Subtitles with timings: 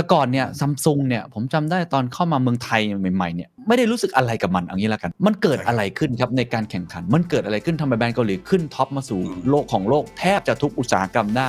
[0.00, 2.80] แต่ก่อนเนี่ยซัมซุงเนี่ยผมจำได้ตอนเข้ามาเมืองไทย
[3.14, 11.42] ใหม่ๆเนี่ยไม่ได้รู้สึกอะไรกับมันเอางี้ละกัน มันเกิดอะไรขึ้นครับในการแข่งขัน มันเกิดอะไรขึ้นทำไมแบรนด์เกาหลีขึ้น top มาสู่โลกของโลกแทบจะทุกอุตสาหกรรมได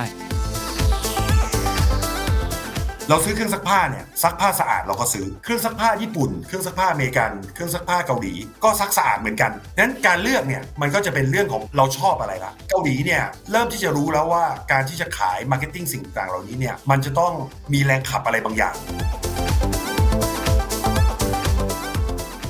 [3.08, 17.32] เราซื้อเครื่องซักผ้าเนี่ยซักผ้าสะอาดเราก็ซื้อเครื่องซักผ้าญี่ปุ่น เครื่องซักผ้าอเมริกัน เครื่องซักผ้าเกาหลีก็ซักสะอาดเหมือนกันนั้นการเลือกเนี่ยมันก็จะเป็นเรื่องของเราชอบอะไรละเกาหลีเนี่ยเริ่มที่จะรู้แล้วว่าการที่จะขาย marketing สิ่งต่างเหล่านี้เนี่ยมันจะต้อง
[17.72, 18.74] มีแรงขับอะไรบางอย่าง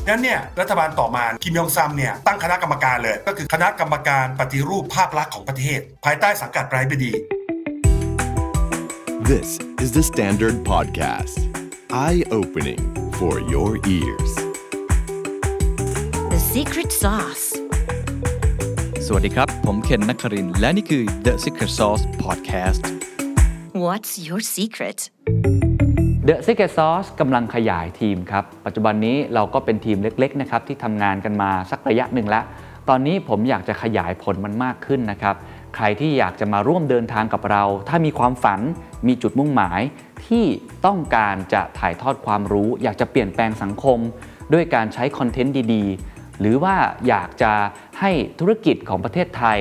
[0.09, 7.13] นั้นเนี่ยรัฐบาลต่อมาคิมยองซัมเนี่ยตั้งคณะกรรมการเลย ก็คือคณะกรรมการปฏิรูปภาพลักษณ์ของประเทศ ภายใต้สังกัดประธานาธิบดี
[9.39, 11.37] This is the Standard Podcast.
[11.91, 12.83] Eye opening
[13.19, 14.33] for your ears.
[16.33, 17.47] The secret sauce.
[19.07, 22.83] สวัสดีครับ ผมเคนนักครินทร์และนี่คือ The Secret Sauce Podcast
[23.85, 24.99] What's your secret?
[26.29, 32.45] The Secret Sauce กำลังขยายทีมครับ ปัจจุบันนี้เราก็เป็นทีมเล็กๆนะครับที่ทำงานกันมาสักระยะหนึ่งแล้ว
[32.89, 35.37] ตอนนี้ผมอยากจะขยายผลมันมากขึ้นนะครับ
[35.77, 38.61] ใครที่อยากจะมาร่วมเดินทางกับเรา ถ้ามีความฝัน
[39.07, 39.81] มีจุดมุ่งหมาย
[40.27, 40.45] ที่
[40.87, 43.99] ต้องการจะถ่ายทอดความรู้ อยากจะเปลี่ยนแปลงสังคม
[44.53, 46.75] ด้วยการใช้คอนเทนต์ดีๆ หรือว่า
[47.09, 47.53] อยากจะ
[48.01, 49.59] ให้ธุรกิจของประเทศไทย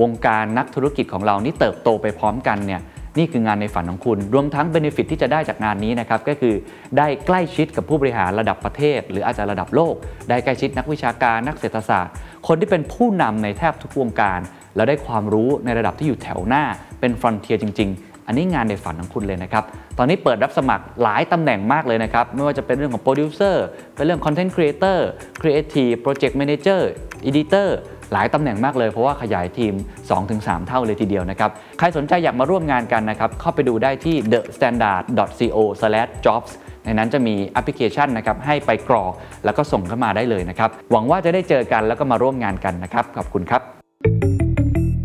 [0.00, 2.82] วงการนักธุรกิจของเรานี่เติบโตไปพร้อมกันเนี่ย
[3.18, 6.54] นี่คืองานในฝันของคุณ รวมทั้งเบนฟิตที่จะได้จากงานนี้นะครับ ก็คือ
[6.98, 9.94] ได้ใกล้ชิดกับผู้บริหารระดับประเทศ หรืออาจจะระดับโลก
[10.28, 12.14] ได้ใกล้ชิดนักวิชาการนักเศรษฐศาสตร์
[12.46, 14.40] คนที่เป็นผู้นำในแทบทุกวงการ
[14.76, 16.62] แล้วได้ความรู้ในระดับที่อยู่แถวหน้า
[17.00, 19.64] เป็นฟรอนเทียจริง ๆ อันนี้งานในฝันของคุณเลยนะครับ
[19.98, 23.64] ตอนนี้เปิดรับสมัครหลายตำแหน่งมากเลยนะครับ ไม่ว่าจะเป็นเรื่องของโปรดิวเซอร์
[23.96, 27.76] เป็นเรื่อง content creator creative project manager editor
[28.12, 29.74] หลายตำแหน่งมากเลยเพราะว่าขยายทีม
[30.20, 36.50] 2-3 เท่าเลยทีเดียวนะครับ ใครสนใจอยากมาร่วมงานกันนะครับ เข้าไปดูได้ที่ thestandard.co/jobs
[36.84, 39.12] ในนั้นจะมีแอปพลิเคชันนะครับให้ไปกรอก
[39.44, 43.62] แล้วก็ส่งเข้ามาได้เลยนะครับ หวังว่าจะได้เจอกันแล้วก็มาร่วมงานกันนะครับ ขอบคุณครับ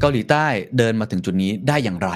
[0.02, 0.46] เกาหลีใต้
[0.78, 2.12] เดินมาถึงจุดนี้ได้อย่างไร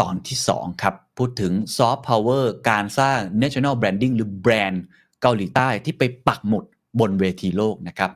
[0.00, 4.84] ตอนที่ 2 ครับ พูดถึงซอฟต์พาวเวอร์การสร้าง national branding หรือแบรนด์
[5.22, 6.64] เกาหลีใต้ที่ไปปักหมุด
[7.00, 8.10] บนเวทีโลกนะครับ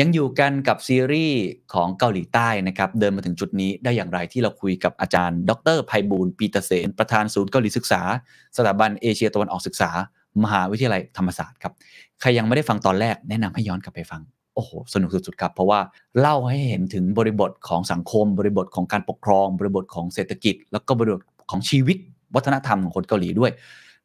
[0.00, 1.40] ยังอยู่กันกับซีรีส์
[1.74, 8.02] ของเกาหลีใต้นะครับ เดินมาถึงจุดนี้ได้อย่างไรที่เราคุยกับอาจารย์ ดรไพบูลย์ปีตะเสนประธานศูนย์เกาหลีศึกษา
[8.56, 9.90] สถาบันเอเชียตะวันออกศึกษา
[10.44, 11.72] มหาวิทยาลัยธรรมศาสตร์ครับ
[12.20, 14.22] ใครยังไม่ได้ฟังตอนแรกแนะนำให้ย้อนกลับไปฟัง
[14.60, 15.80] อ้โหสนุกสุดๆครับเพราะว่า
[16.20, 21.96] เล่าให้เห็นถึงบริบทของสังคม บริบทของการปกครอง บริบทของเศรษฐกิจ แล้วก็บริบทของชีวิต
[22.34, 23.50] วัฒนธรรมของคนเกาหลีด้วย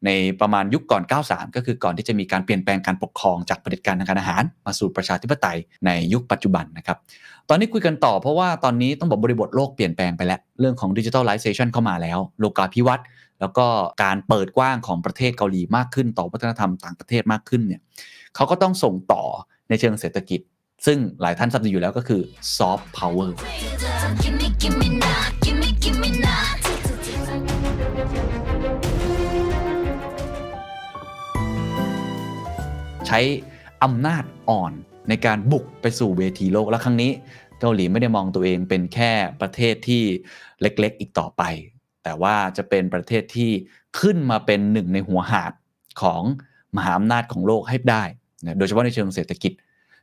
[0.05, 0.09] ใน
[0.41, 6.97] ประมาณยุคก่อน 93 ก็คือก่อนที่จะมีการเปลี่ยนแปลงการปกครองจากเผด็จการทางการอาหาร มาสู่ประชาธิปไตยในยุคปัจจุบันนะครับ
[7.49, 13.05] ตอนนี้คุยกันต่อเพราะว่าตอนนี้ต้องบอกบริบทโลกเปลี่ยนแปลงไปแล้ว เรื่องของดิจิทัลไลเซชันเข้ามาแล้ว โลกาภิวัตน์
[13.39, 13.65] แล้วก็
[14.03, 17.81] การเปิดกว้างของประเทศเกาหลีมากขึ้น ต่อวัฒนธรรมต่างประเทศมากขึ้นเนี่ย
[18.35, 19.23] เขาก็ต้องส่งต่อ
[19.69, 20.41] ในเชิงเศรษฐกิจ
[20.85, 22.21] ซึ่งหลายท่านทราบดีอยู่แล้วก็คือ
[22.57, 23.37] ซอฟต์พาวเวอร์
[33.07, 33.19] ใช้
[33.83, 34.73] อำนาจอ่อน
[35.09, 37.11] ในการบุกไปสู่เวทีโลกและครั้งนี้
[37.59, 39.11] เกาหลีไม่ได้มองตัวเองเป็นแค่
[39.41, 40.03] ประเทศที่
[40.61, 41.43] เล็กๆ อีกต่อไป
[42.03, 43.51] แต่ว่าจะเป็นประเทศที่
[43.99, 45.51] ขึ้นมาเป็นหนึ่งในหัวหาด
[46.01, 46.21] ของ
[46.75, 48.03] มหาอำนาจของโลกให้ได้
[48.43, 49.53] นะโดยเฉพาะในเชิงเศรษฐกิจ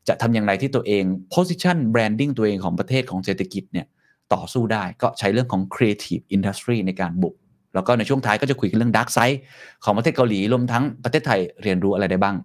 [0.09, 1.05] จะทำอย่างไรที่ตัวเอง
[1.35, 3.87] position branding ตัวเองของประเทศของเศรษฐกิจเนี่ย
[4.35, 7.35] ต่อสู้ได้ก็ใช้เรื่องของ creative industry ในการบุก
[7.75, 9.39] แล้วก็ในช่วงท้ายก็จะคุยกันเรื่อง dark side
[9.85, 12.37] ของประเทศเกาหลีรวมทั้งประเทศไทยเรียนรู้อะไรได้บ้าง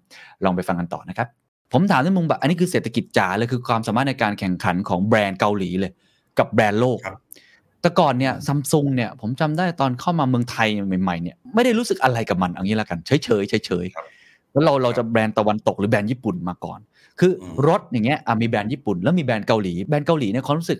[0.43, 1.27] ลองไปฟังกันต่อนะครับ
[1.73, 5.91] ผมถามในมุมแบบอันนี้คือเศรษฐกิจจ๋าเลยคือความสามารถในการแข่งขันของแบรนด์เกาหลีเลย
[6.39, 7.17] กับแบรนด์โลกครับ
[7.81, 10.67] แต่ก่อนเนี่ยซัมซุงเนี่ยผมจำได้ตอนเข้ามาเมืองไทย
[11.01, 14.05] ใหม่ๆเนี่ยไม่ได้รู้สึกอะไรกับมันเอางี้ละกันเฉยเฉยเฉยเฉยๆครับ
[14.57, 16.79] แล้วเราเราจะแบรนด์ตะวันตกหรือแบรนด์ญี่ปุ่นมาก่อน
[17.19, 20.79] คืออืมรถอย่างเงี้ยอะมีแบรนด์ญี่ปุ่นแล้วมีแบรนด์เกาหลีแบรนด์เกาหลีเนี่ยความรู้สึก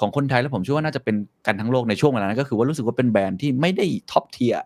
[0.00, 1.16] ของคนไทยแล้วผมเชื่อว่าน่าจะเป็น
[1.46, 4.62] กันทั้งโลกในช่วงเวลานั้นก็คือว่ารู้สึกว่าเป็นแบรนด์ที่ไม่ได้ top tier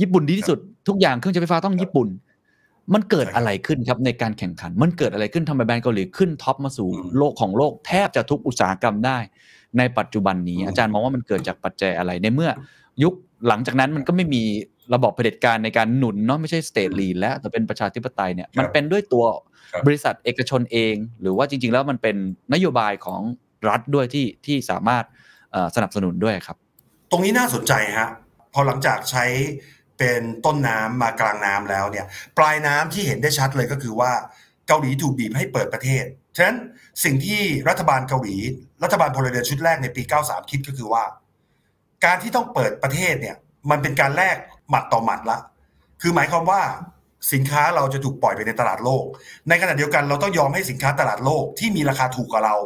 [0.00, 2.08] ญี่ปุ่นดีที่สุดทุกอย่างเครื่องใช้ไฟฟ้าต้องญี่ปุ่น
[2.94, 9.18] มันเกิดอะไรขึ้นครับในการแข่งขัน มันเกิดอะไรขึ้นทำไมแบรนด์เกาหลีขึ้น top มาสู่อืมโลกของโลกแทบจะทุกอุตสาหกรรมได้
[9.78, 12.50] ในปัจจุบันนี้อืมอาจารย์มองว่ามันเกิดจากปัจจัยอะไรในเมื่อ
[13.02, 13.14] ยุค
[13.48, 14.42] หลังจากนั้นมันก็ไม่มี
[14.94, 19.24] ระบอบเผด็จการในการหนุนเนาะไม่ใช่สเตทลีนแล้วแต่เป็นประชาธิปไตยเนี่ยมันเป็นด้วยตัว
[19.72, 22.16] ครับบริษัทเอกชนเอง หรือว่าจริง ๆ แล้วมันเป็น
[22.54, 23.20] นโยบายของ
[23.68, 25.04] รัฐด้วยที่ที่สามารถ
[25.52, 26.56] เอ่อสนับสนุนด้วยครับ
[27.10, 28.08] ตรงนี้น่าสนใจฮะ
[28.54, 29.24] พอหลังจากใช้
[29.98, 32.06] เป็นต้นน้ำมากลางน้ำแล้วเนี่ย
[32.38, 34.12] ปลายน้ำที่เห็นได้ชัดเลยก็คือว่า
[34.68, 36.04] เกาหลีถูกบีบให้เปิดประเทศ
[36.36, 36.56] ฉะนั้น
[37.04, 38.36] สิ่งที่รัฐบาลเกาหลี
[38.82, 41.04] รัฐบาลพลเรือนชุดแรกในปี 93 คิดก็คือว่า
[42.04, 43.36] การที่ต้องเปิดประเทศเนี่ย
[43.70, 44.36] มันเป็นการแลก
[44.70, 45.38] หมัดต่อหมัดละ
[46.00, 46.62] คือหมายความว่า
[47.32, 49.04] สินค้าเราจะถูกปล่อยไปในตลาดโลก
[49.48, 52.56] ในขณะเดียวกันเราต้องยอมให้สินค้าตลาดโลกที่มีราคาถูกกว่าเรา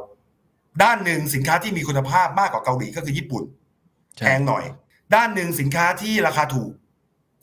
[0.82, 3.42] ด้านหนึ่งสินค้าที่มีคุณภาพมากกว่าเกาหลีก็คือญี่ปุ่น
[4.16, 4.64] ใช่แพงหน่อย
[5.14, 6.70] ด้านหนึ่งสินค้าที่ราคาถูก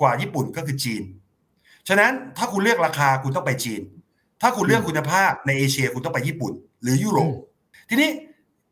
[0.02, 1.04] กว่าญี่ปุ่นก็คือจีน
[1.88, 3.82] ฉะนั้นถ้าคุณเลือกราคาคุณต้องไปจีน
[4.42, 7.34] ถ้าคุณเลือกคุณภาพในเอเชียคุณต้องไปญี่ปุ่น หรือยุโรป
[7.90, 8.12] ทีนี้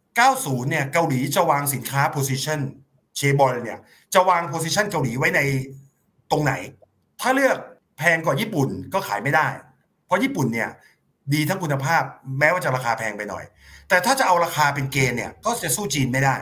[0.04, 2.60] 90 เนี่ยเกาหลีจะวางสินค้า position
[3.16, 3.80] เชบอลเนี่ย
[4.14, 5.40] จะวาง position เกาหลีไว้ใน
[6.32, 6.54] ตรงไหน
[7.22, 7.58] ถ้าเลือก
[7.98, 9.48] แพงกว่าญี่ปุ่นก็ขายไม่ได้
[10.06, 10.70] เพราะญี่ปุ่นเนี่ย
[11.34, 12.04] ดีทั้งคุณภาพ
[12.40, 13.44] แม้ว่าจะราคาแพงไปหน่อย
[13.90, 16.36] แต่ถ้าจะเอาราคาเป็นเกณฑ์เนี่ยก็จะสู้จีนไม่ได้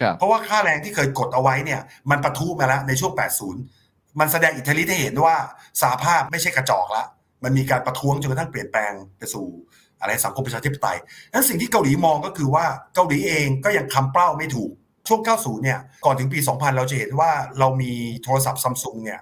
[0.00, 1.80] ครับเพราะว่าค่าแรงที่เคยกดเอาไว้เนี่ย
[2.10, 3.12] มันปะทุมาแล้วในช่วง
[3.60, 5.36] 80 มันแสดงอิทธิฤทธิ์ให้เห็นว่า
[5.82, 7.04] สาภาพไม่ใช่กระจอกละ
[7.44, 9.46] มันมีการประท้วงจนกระทั่งเปลี่ยนแปลงไปสู่
[10.00, 10.98] อะไรสังคมประชาธิปไตย
[11.32, 14.72] นั้นสิ่งที่เกาหลีมองก็คือว่าเกาหลีเองก็ยังคำเป้าไม่ถูก
[15.08, 17.92] ช่วง 90 เนี่ย ก่อนถึงปี 2000 เราจะเห็นว่าเรามี
[18.24, 19.20] โทรศัพท์ซัมซุงเนี่ย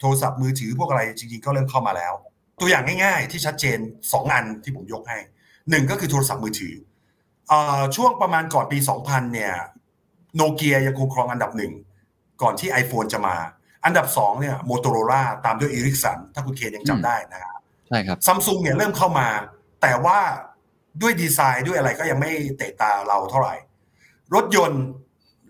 [0.00, 2.12] โทรศัพท์มือถือพวกอะไรจริงๆ ก็เริ่มเข้ามาแล้ว
[2.60, 5.18] ตัวอย่างง่ายๆ ที่ชัดเจน 2 อันที่ผมยกให้
[5.70, 6.74] หนึ่งก็คือโทรศัพท์มือถือ
[7.48, 9.54] เอ่อช่วงประมาณก่อนปี 2000 เนี่ย
[10.36, 11.72] โนเกียยังคงครองอันดับหนึ่ง
[12.42, 13.36] ก่อนที่ iPhone จะมา
[13.84, 19.28] อันดับ2เนี่ยโมโตโรล่าตามด้วยเอริกสันถ้าคุณเคนยังจำได้นะครับใช่ครับซัมซุงเนี่ยเริ่มเข้ามา
[19.82, 20.18] แต่ว่า
[21.02, 23.54] ด้วยดีไซน์ด้วยอะไรก็ยังไม่เตะตาเราเท่าไหร่
[24.34, 24.84] รถยนต์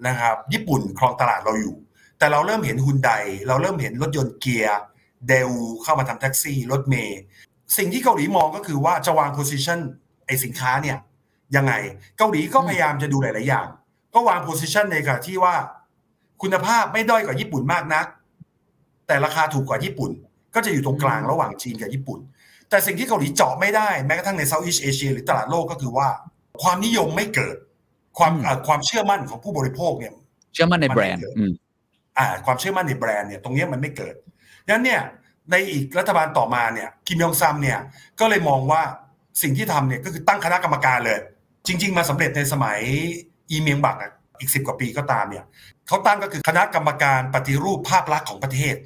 [0.06, 1.76] นะครับ ญี่ปุ่นครองตลาดเราอยู่
[2.18, 3.10] แต่เราเริ่มเห็นฮุนได
[3.48, 5.50] เราเริ่มเห็นรถยนต์เกีย แดวู
[5.82, 7.20] เข้ามาทำแท็กซี่ รถเมล์
[7.76, 9.78] สิ่งที่เกาหลีมองก็คือว่าจะวาง position
[10.26, 10.98] ไอ้สินค้าเนี่ย
[11.56, 11.72] ยังไง
[12.18, 13.66] เกาหลีก็พยายามจะดูหลาย ๆ อย่าง
[14.14, 15.54] ก็วาง position ในขณะที่ว่า
[16.42, 18.06] คุณภาพไม่ด้อยกว่าญี่ปุ่นมากนัก
[19.06, 20.10] แต่ราคาถูกกว่าญี่ปุ่น
[20.54, 22.20] ก็จะอยู่ตรงกลางระหว่างจีนกับญี่ปุ่น
[22.70, 26.08] แต่สิ่งที่เกาหลีเจาะไม่ได้แม้กระทั่งใน Southeast Asia หรือตลาดโลกก็คือว่า
[26.62, 27.56] ความนิยมไม่เกิด
[28.18, 30.12] ความอืมเอ่อความเชื่อมั่นของผู้บริโภคเนี่ย
[30.54, 31.52] เชื่อมั่นในมันแบรนด์ไม่เยอะอืม
[32.18, 34.14] อ่า ความเชื่อมั่นในแบรนด์เนี่ยตรงเนี้ยมันไม่เกิด
[34.64, 35.00] ดังนั้นเนี่ย
[35.50, 37.78] ในอีกรัฐบาลต่อมาเนี่ยคิมยองซัมเนี่ย
[38.20, 38.82] ก็เลยมองว่า
[39.42, 41.18] สิ่งที่ทำเนี่ยก็คือตั้งคณะกรรมการเลย
[41.66, 42.80] จริง ๆ มาสำเร็จในสมัย
[43.50, 45.44] อีเมียงบักอะอีกสิบกว่าปีก็ตามเนี่ย
[45.88, 48.76] เขาตั้งก็คือคณะกรรมการปฏิรูปภาพลักษณ์ของประเทศ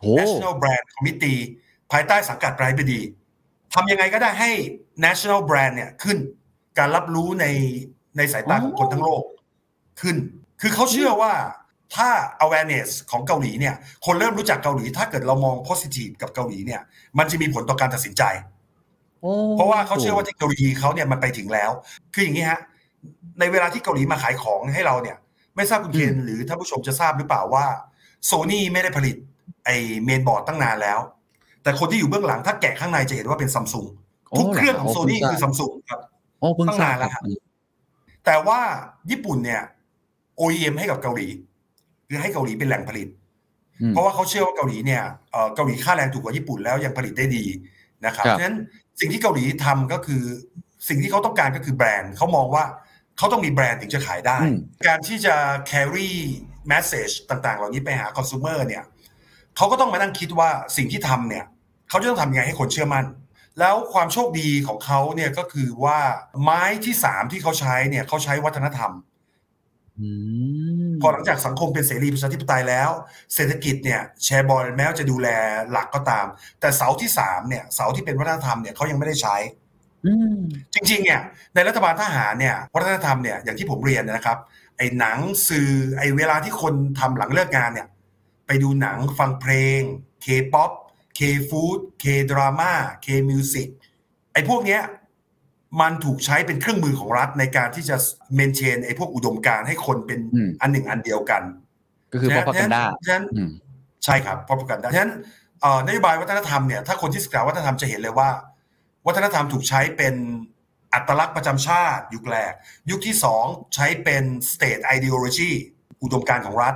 [0.00, 1.40] โอ้ National Brand Committee
[1.92, 3.00] ภายใต้สังกัดไบรท์บดี
[3.74, 4.50] ทำยังไงก็ได้ให้
[5.04, 6.16] National Brand เนี่ยขึ้น
[6.78, 7.46] การรับรู้ใน
[8.16, 9.22] ในสายตาของคนทั้งโลก
[10.00, 10.16] ขึ้น
[10.60, 11.32] คือเขาเชื่อว่า
[11.96, 12.08] ถ้า
[12.44, 13.74] awareness ของเกาหลีเนี่ย
[14.06, 16.80] คนเริ่มรู้จักเกาหลี ถ้าเกิดเรามอง positive กับเกาหลีเนี่ย
[17.18, 18.22] มันจะมีผลต่อการตัดสินใจ
[19.56, 21.70] เพราะว่าเขาเชื่อว่าเทคโนโลยีเขาเนี่ยมันไปถึงแล้ว
[22.14, 22.60] คืออย่างนี้ฮะ
[23.40, 25.16] ในเวลาที่เกาหลีมาขายของให้เราเนี่ย
[25.56, 27.66] ไม่ทราบคุณเคนหรือท่านผู้ชมจะทราบหรือเปล่าว่า
[28.26, 29.16] โซนี่ไม่ได้ผลิต
[29.64, 29.70] ไอ
[30.04, 30.98] เมนบอร์ดตั้งนานแล้ว
[31.62, 33.86] แต่คนที่อยู่เบื้องหลังถ้าแกะข้างในจะเห็นว่าเป็นซัมซุง
[34.30, 36.00] โอ้ทุกเครื่องของเหรอโซนี่โอ้เพิ่งคือทราบซัมซุงครับ
[36.40, 37.45] โอ้เพิ่งตั้งทราบนานแล้วครับฮะ
[38.26, 38.60] แต่ว่า
[39.10, 39.62] ญี่ปุ่นเนี่ย
[40.40, 41.28] OEM ให้กับเกาหลี
[42.08, 43.08] คือให้เกาหลีเป็นแหล่งผลิต
[43.80, 47.44] อืมเพราะว่าเขาเชื่อว่าเกาหลีเนี่ยเอ่อเกาหลีค่าแรงถูกกว่าญี่ปุ่นแล้วยังผลิตได้ดี
[48.06, 48.58] นะครับครับเพราะฉะนั้น
[49.00, 50.22] สิ่งที่เกาหลีทำก็คือ
[50.88, 52.64] สิ่งที่เขาต้องการก็คือแบรนด์เขามองว่า
[53.18, 54.56] เขาต้องมีแบรนด์ถึงจะขายได้อืม
[54.86, 55.34] การที่จะ
[55.70, 56.10] carry
[56.72, 58.84] message ต่างๆ เหล่านี้ไปหา consumer เนี่ย
[59.56, 61.44] เขาก็ต้องมานั่งคิดว่าสิ่งที่ทำเนี่ย
[61.88, 63.04] เขาจะต้องทำยังไงให้คนเชื่อมั่น
[63.60, 65.98] แล้วความโชคดีของเขาเนี่ยก็คือว่า
[66.42, 68.92] ไม้ที่สามที่เขาใช้เนี่ยเขาใช้วัฒนธรรม
[70.00, 70.08] อื
[70.88, 72.90] มพอหลังจากสังคมเป็นเสรีประชาธิปไตยแล้ว
[73.34, 75.28] เศรษฐกิจเนี่ยแชร์บอลแม้ว่าจะดูแล
[75.70, 76.26] หลักก็ตาม
[76.60, 79.36] แต่เสาที่สามเนี่ยเสาที่เป็นวัฒนธรรมเนี่ยเขายังไม่ได้ใช้
[80.06, 80.36] อืม
[80.74, 81.20] จริงๆเนี่ย
[81.54, 84.38] ในรัฐบาลทหารเนี่ยวัฒนธรรมเนี่ยอย่างที่ผมเรียนนะครับ
[84.76, 87.88] ไอ้หนังสื่อไอ้เวลาที่คนทำหลังเลิกงานเนี่ย
[88.46, 89.80] ไปดูหนังฟังเพลง
[90.24, 90.70] K-POP
[91.16, 92.72] K-Food K-Drama
[93.04, 93.68] K-Music
[94.32, 94.82] ไอ้พวกเนี้ย
[95.80, 97.96] มันถูกใช้เป็นเครื่องมือของรัฐในการที่จะ
[98.34, 101.42] เมนเทนไอ้พวกอุดมการณ์ให้คนเป็นอืมอันหนึ่งอันเดียวกัน
[102.12, 103.50] ก็คือ propaganda ฉะนั้นอืม
[104.04, 105.12] ใช่ครับพ propaganda ฉะนั้น
[105.60, 108.30] เอ่อนโยบายวัฒนธรรมเนี่ยถ้าคนที่ศึกษาวัฒนธรรมจะเห็นเลยว่า
[109.06, 110.14] วัฒนธรรมถูกใช้เป็น
[110.94, 112.52] อัตลักษณ์ประจำชาติ ยุคแรก
[112.90, 113.44] ยุคที่สอง
[113.74, 115.52] ใช้เป็น state ideology
[116.02, 116.74] อุดมการณ์ของรัฐ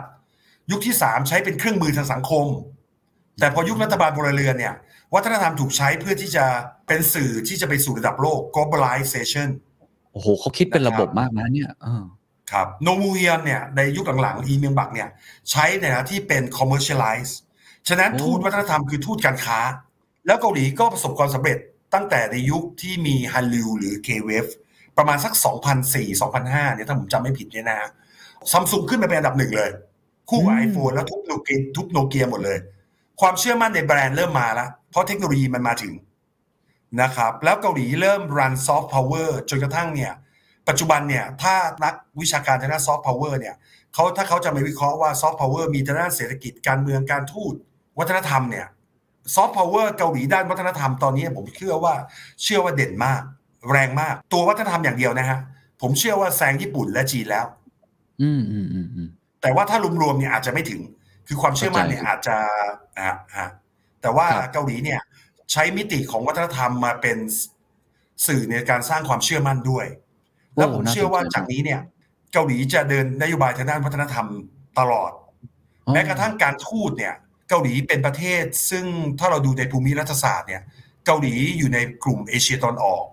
[0.71, 2.47] ยุคที่สามใช้เป็นเครื่องมือทางสังคม
[3.41, 4.75] แต่พอยุครัฐบาลพลเรือนเนี่ย
[5.15, 6.45] วัฒนธรรมถูกใช้เพื่อที่จะ
[6.87, 9.49] เป็นสื่อที่จะไปสู่ระดับโลก globalization
[10.13, 12.03] โอ้โหเขาคิดเป็นระบบมากนะเนี่ยเออ
[12.53, 15.09] ครับโนมูเฮียนเนี่ยในยุคหลังๆอีเมียงบักเนี่ย
[15.51, 17.33] ใช้ในฐานะที่เป็น commercialize
[17.89, 19.59] ฉะนั้นโอ้ทูตวัฒนธรรมคือทูตการค้า
[20.27, 21.59] แล้วเกาหลีก็ประสบความสำเร็จ
[21.95, 24.51] ตั้งแต่ในยุคที่มีฮันรยูหรือ K-Wave
[24.99, 25.33] ประมาณสัก
[26.05, 27.79] 2004-2005เนี่ยถ้าผมจำไม่ผิดเนี่ยนะ
[28.53, 29.71] ซัมซุงขึ้นมาเป็นอันดับหนึ่งเลย
[30.29, 32.59] คู่กับอืม iPhone แล้วทุบโนเกียทุบโนเกียหมดเลย
[33.21, 35.95] ความเชื่อมั่นในแบรนด์เริ่มมาแล้ว เพราะเทคโนโลยีมันมาถึง
[37.03, 40.13] นะครับ แล้วเกาหลีเริ่ม run ซอฟต์พาวเวอร์จนกระทั่งเนี่ย
[40.69, 43.55] ปัจจุบันเนี่ยถ้านักวิชาการทางด้านซอฟต์พาวเวอร์เนี่ย
[43.95, 47.55] เขาถ้าเขาจะมาวิเคราะห์ว่าซอฟต์พาวเวอร์มีทางด้านเศรษฐกิจการเมืองการทูต
[47.99, 48.67] วัฒนธรรมเนี่ย
[49.35, 51.95] ซอฟต์พาวเวอร์เกาหลีด้านวัฒนธรรมตอนนี้ผมเชื่อว่า
[52.43, 53.23] เชื่อว่าเด่นมาก
[53.71, 55.39] แรงมาก ตัววัฒนธรรมอย่างเดียวนะฮะ
[55.81, 57.47] ผมเชื่อว่าแซงญี่ปุ่นและจีนแล้ว
[58.23, 59.09] อืมอืมอืมอืม
[59.43, 60.81] แต่ว่าถ้ารวมๆเนี่ยอาจจะไม่ถึง
[61.33, 62.37] คือความเชื่อมั่นเนี่ยเข้าใจอาจจะ
[62.99, 63.49] อะฮะ
[64.03, 65.01] แต่ว่าครับเกาหลีเนี่ย
[65.53, 67.19] ใช้มิติของวัฒนธรรมมาเป็น
[68.27, 69.87] สื่อในการสร้างความเชื่อมั่นด้วย
[70.57, 71.81] แล้วผมเชื่อว่าจากนี้เนี่ย
[72.33, 74.27] เกาหลีจะเดินนโยบายทางด้านวัฒนธรรม
[74.79, 75.13] ตลอด
[75.93, 77.15] แม้กระทั่งการทูตเนี่ย
[77.49, 78.85] เกาหลีเป็นประเทศ ซึ่ง
[79.19, 80.63] ถ้าเราดูในภูมิรัฐศาสตร์เนี่ย
[81.07, 83.05] เกาหลีอยู่ในกลุ่มเอเชียตะวันออก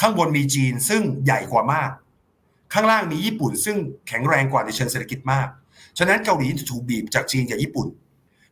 [0.00, 1.90] ข้างบนมีจีนซึ่งใหญ่กว่ามาก
[2.72, 3.76] ข้างล่างมีญี่ปุ่น ซึ่ง
[4.08, 5.48] แข็งแรงกว่าในเชิงเศรษฐกิจมาก
[5.98, 7.88] ฉะนั้นเกาหลีถูกบีบจากจีนกับญี่ปุ่น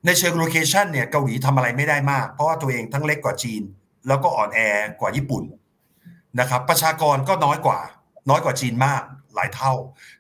[0.06, 3.62] ในเชิงโลเคชันเนี่ยเกาหลีทำอะไรไม่ได้มาก เพราะว่าตัวเองทั้งเล็กกว่าจีน
[4.08, 4.60] แล้วก็อ่อนแอ
[5.00, 5.44] กว่าญี่ปุ่น
[6.40, 7.80] นะครับประชากรก็น้อยกว่า
[8.30, 9.02] น้อยกว่าจีนมาก
[9.34, 9.72] หลายเท่า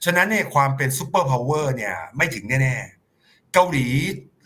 [0.04, 3.86] ฉะนั้นเนี่ยความเป็นซูเปอร์พาวเวอร์เนี่ยไม่ถึงแน่ๆ เกาหลี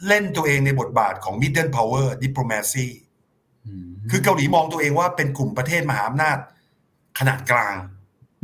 [0.06, 2.87] เล่นตัวเองในบทบาทของ middle power diplomacy
[3.87, 6.38] มคือเกาหลีมองตัวเองว่าเป็นกลุ่มประเทศมหาอำนาจ
[7.18, 7.75] ขนาดกลาง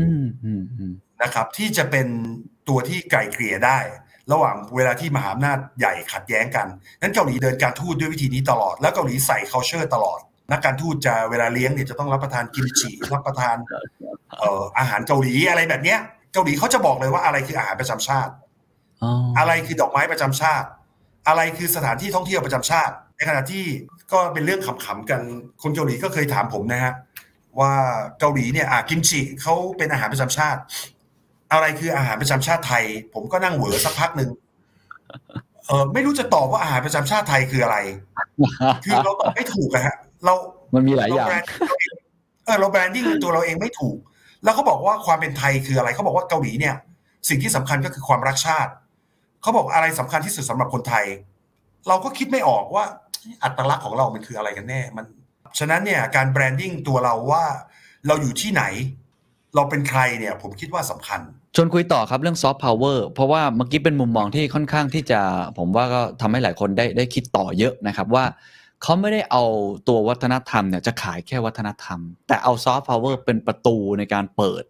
[0.01, 2.07] อืมอืมอืมนะครับ ที่จะเป็น
[2.69, 3.79] ตัวที่ไกล่เกลี่ยได้
[4.33, 6.67] ระหว่างเวลาที่มหาอำนาจใหญ่ขัดแย้งกัน
[7.01, 10.21] นั้นเกาหลีเดินการทูตด้วยวิธีนี้ตลอด แล้วเกาหลีใส่ culture ตลอด
[10.53, 13.57] นักการทูตจะเวลาเลี้ยงเนี่ยจะต้องรับประทานกิมจิรับประทาน
[14.39, 15.99] เอ่ออาหารเกาหลีอะไรแบบเนี้ย
[16.33, 18.33] เกาหลีเขาจะบอกเลยว่าอะไรคืออาหารประจำชาติ
[19.03, 20.69] อ๋ออะไรคือดอกไม้ประจำชาติ
[21.29, 23.65] อะไรคือสถานที่ท่องเที่ยวประจำชาติ ในขณะที่
[24.13, 25.21] ก็เป็นเรื่องขำๆกัน
[25.63, 26.95] คนเกาหลีก็เคยถามผมนะฮะ
[27.61, 27.73] ว่า
[28.21, 30.61] เกาหลีเนี่ยอะกิมจิเขาเป็นอาหารประจำชาติ
[31.55, 32.85] อะไรคืออาหารประจำชาติไทย
[33.15, 34.31] ผมก็นั่งเหวอสักพักหนึ่ง
[35.67, 37.79] เออไม่รู้จะตอบว่าอาหารประจำชาติไทยคืออะไร
[38.85, 40.35] คือเราตอบไม่ถูกอะฮะ เรา
[40.75, 41.95] มันมีหลายอย่างเรแบรนดิ้งตัวเอง
[42.45, 43.97] เออเรา branding ตัวเราเองไม่ถูก
[44.45, 46.75] แล้วเขาบอกว่าความเป็นไทยคืออะไรเขาบอกว่าเกาหลีเนี่ย
[47.29, 48.73] สิ่งที่สำคัญก็คือความรักชาติ
[49.43, 51.05] เขาบอกอะไรสำคัญที่สุดสำหรับคนไทย
[51.89, 52.85] เราก็คิดไม่ออกว่า
[53.43, 55.07] อัตลักษณ์ของเรามันคืออะไรกันแน่ มัน
[55.59, 57.45] ฉะนั้นเนี่ยการ branding ตัวเราว่า
[58.07, 58.63] เราอยู่ที่ไหน
[59.55, 61.21] เราเป็นใครเนี่ยผมคิดว่าสำคัญ
[61.57, 65.21] ชวนคุยต่อครับเรื่องซอฟต์พาวเวอร์เพราะว่าเมื่อกี้เป็นมุมมองที่ค่อนข้างที่จะ
[65.59, 68.25] ผมว่าก็ทำให้หลายคนได้ได้คิดต่อเยอะนะครับว่า
[68.83, 69.45] เขาไม่ได้เอา
[69.89, 74.65] ตัววัฒนธรรมเนี่ยจะขายแค่วัฒนธรรม แต่เอาซอฟต์พาวเวอร์เป็นประตูในการเปิด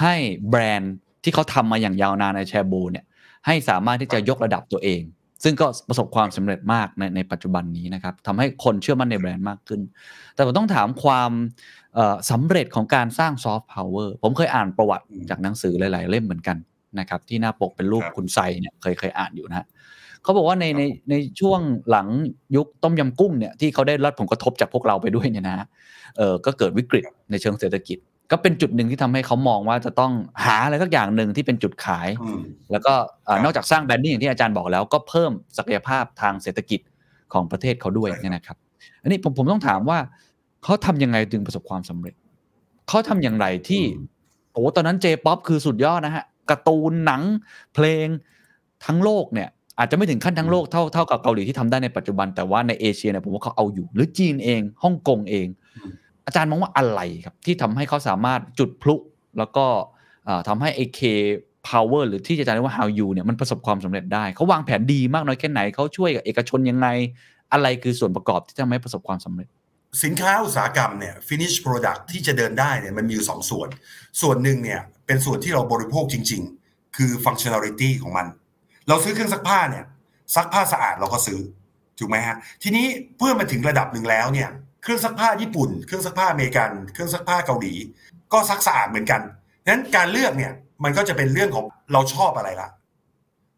[0.00, 0.14] ให้
[0.50, 3.04] แบรนด์ที่เขาทำมาอย่างยาวนานในแชโบลเนี่ย
[3.46, 5.02] ให้สามารถที่จะยกระดับตัวเอง
[5.44, 9.80] ซึ่งก็ประสบความสำเร็จมากในในปัจจุบันนี้นะครับทำให้คนเชื่อมั่นในแบรนด์มากขึ้น
[10.34, 11.30] แต่ผมต้องถามความ
[12.30, 16.56] สำเร็จของการสร้างซอฟต์พาวเวอร์ผมเคยอ่านประวัติอืมจากหนังสือหลาย ๆ เล่มเหมือนกัน
[16.98, 19.66] นะครับที่หน้าปกเป็นรูปครับคุณไซเนี่ยเคยเคยอ่านอยู่นะฮะ
[20.22, 22.06] เขาบอกว่าในในในช่วงหลัง
[22.56, 25.66] ยุคต้มยำกุ้งเนี่ยที่เขาได้รับผลกระทบจากพวกเราไปด้วยเนี่ยนะฮะ
[26.16, 27.98] เออก็เกิดวิกฤตในเชิงเศรษฐกิจ
[28.30, 30.12] ก็เป็นจุดหนึ่งที่ทำให้เขามองว่าจะต้อง
[30.44, 32.40] หาอะไรสักอย่างหนึ่งที่เป็นจุดขายอืม
[32.72, 32.92] แล้วก็
[33.28, 36.80] อ่าครับนอกจากสร้าง branding อย่างที่อาจารย์บอกแล้ว ก็เพิ่มศักยภาพทางเศรษฐกิจ
[37.32, 38.56] ของประเทศเขาด้วยใช่ครับเนี่ยนะครับ
[39.02, 39.98] อันนี้ผมผมต้องถามว่า
[40.64, 42.14] เขาทำยังไงถึงประสบความสำเร็จ
[42.88, 43.82] เขาทำอย่างไรที่
[44.52, 47.22] โอ้ตอนนั้นเจป๊อปคือสุดยอดนะฮะการ์ตูนหนัง
[47.74, 48.06] เพลง
[48.86, 49.48] ทั้งโลกเนี่ย
[49.78, 55.46] อาจจะไม่ถึงขั้นทั้งโลกเท่าเท่ากับเกาหลีที่ทำได้ในปัจจุบัน แต่ว่าในเอเชียเนี่ยผมว่าเขาเอาอยู่ หรือจีนเองฮ่องกงเอง
[56.26, 58.96] อาจารย์มองว่าอะไรครับ ที่ทำให้เขาสามารถจุดพลุ
[59.38, 59.64] แล้วก็
[60.24, 61.00] เอ่อทำให้ไอเค
[61.68, 66.88] power หรือที่อาจารย์เรียกว่า how you เนี่ยมันประสบความสำเร็จได้ เขาวางแผนดีมากน้อยแค่ไหนเขาช่วยกับเอกชนยังไง
[67.52, 69.48] อะไรคือส่วนประกอบที่ทำให้ประสบความสำเร็จ
[70.04, 73.68] สินค้าอุตสาหกรรมเนี่ย finish product ที่จะเดินได้เนี่ยมันมีอยู่สองส่วน
[74.20, 78.26] ส่วนหนึ่งเนี่ยเป็นส่วนที่เราบริโภคจริง ๆ คือ functionality ของมัน
[78.88, 79.84] เราซื้อเครื่องซักผ้าเนี่ย
[80.34, 81.40] ซักผ้าสะอาดเราก็ซื้อ
[81.98, 82.86] ถูกไหมฮะทีนี้
[83.16, 84.50] เพื่อมาถึงระดับหนึ่งแล้วเนี่ย
[84.82, 87.74] เครื่องซักผ้าญี่ปุ่น เครื่องซักผ้าอเมริกัน เครื่องซักผ้าเกาหลี
[88.32, 89.20] ก็ซักสะอาดเหมือนกัน
[89.68, 90.52] นั้นการเลือกเนี่ย
[90.84, 92.68] มันก็จะเป็นเรื่องของเราชอบอะไรละ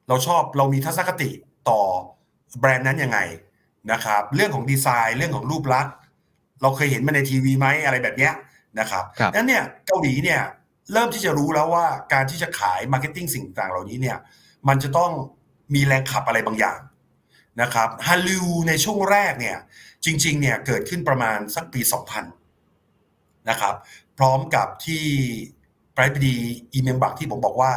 [0.09, 1.31] เราชอบเรามีทัศนคติ
[1.69, 1.81] ต่อ
[2.61, 3.19] แบรนด์นั้นยังไง
[3.93, 5.95] นะครับ เรื่องของดีไซน์ เรื่องของรูปลักษณ์
[6.63, 8.33] เราเคยเห็นมันในทีวีไหมอะไรแบบเนี้ย
[8.81, 10.41] นะครับครับนั้นเนี่ยเกาหลีเนี่ย
[10.93, 14.19] เริ่มที่จะรู้แล้วว่าการที่จะขาย marketing สิ่งต่างเหล่านี้เนี่ย
[14.69, 15.11] มันจะต้อง
[15.75, 16.79] มีแรงขับอะไรบางอย่าง
[17.63, 19.57] นะครับฮัลรยูในช่วงแรกเนี่ย
[20.05, 21.81] จริงๆเนี่ยเกิดขึ้นประมาณสักปี
[22.65, 23.75] 2000นะครับ
[24.19, 25.05] พร้อมกับที่
[25.97, 26.37] ประธานาธิบดี
[26.73, 27.73] อีมยองบักที่ผมบอกว่า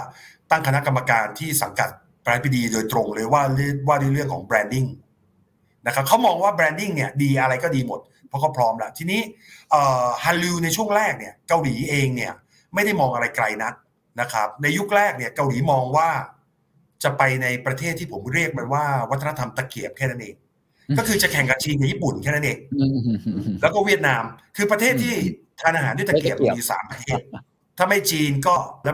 [0.52, 1.90] ตั้งคณะกรรมการที่สังกัด
[2.26, 4.86] ประธานาธิบดีโดยตรงเลยว่าเรื่องว่าด้วยเรื่องของ branding
[5.88, 8.00] นะครับเขามองว่า branding เนี่ยดีอะไรก็ดีหมด
[8.34, 9.22] เพราะเขาพร้อมแล้ว ทีนี้
[10.24, 12.34] ฮัลรยูในช่วงแรกเนี่ยเกาหลีเองเนี่ย
[12.74, 13.74] ไม่ได้มองอะไรไกลนัก
[14.22, 16.10] นะครับ ในยุคแรกเนี่ยเกาหลีมองว่า
[17.04, 20.36] จะไปในประเทศที่ผมเรียกมันว่าวัฒนธรรมตะเกียบแค่นั้นเอง
[20.90, 22.58] อืมก็คือจะแข่งกับจีนกับญี่ปุ่นแค่นั้นเอง
[23.62, 24.24] แล้วก็เวียดนาม
[24.56, 25.14] คือประเทศที่
[25.60, 27.20] ทานอาหารด้วยตะเกียบด้วยตะเกียบมีสามประเทศ
[27.78, 28.54] ถ้าไม่จีนก็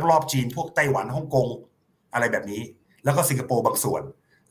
[0.09, 1.47] รอบๆจีนพวกไต้หวันฮ่องกง
[2.13, 2.61] อะไรแบบนี้
[3.03, 4.01] แล้วก็สิงคโปร์บางส่วน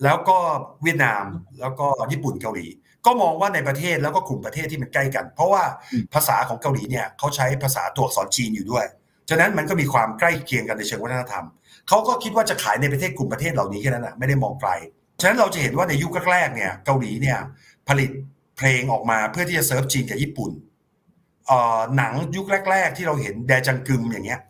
[0.02, 0.38] แล้วก็
[0.83, 1.25] เวียดนาม
[1.61, 2.66] แล้วก็ญี่ปุ่นเกาหลี
[3.08, 5.62] ก็มองว่าในประเทศแล้วก็กลุ่มประเทศที่มันใกล้กัน เพราะว่า
[5.92, 8.84] อืมภาษาของเกาหลีเนี่ยเขาใช้ภาษาตัวอักษรจีนอยู่ด้วย
[9.30, 11.44] ฉะนั้นมันก็มีความใกล้เคียงกันในเชิงวัฒนธรรม
[11.88, 14.70] เขาก็คิดว่าจะขายในประเทศกลุ่มประเทศเหล่านี้แค่นั้นนะไม่ได้มองไกล
[15.20, 17.38] ฉะนั้นเราจะเห็นว่าในยุคแรกๆเนี่ยเกาหลีเนี่ย
[17.88, 18.10] ผลิต
[18.58, 20.50] เพลงออกมาเพื่อที่จะเซิร์ฟจีนกับญี่ปุ่น
[21.46, 24.40] เอ่อหนังยุคแรก ๆ ที่เราเห็นแดจังกึมอย่างเงี้ย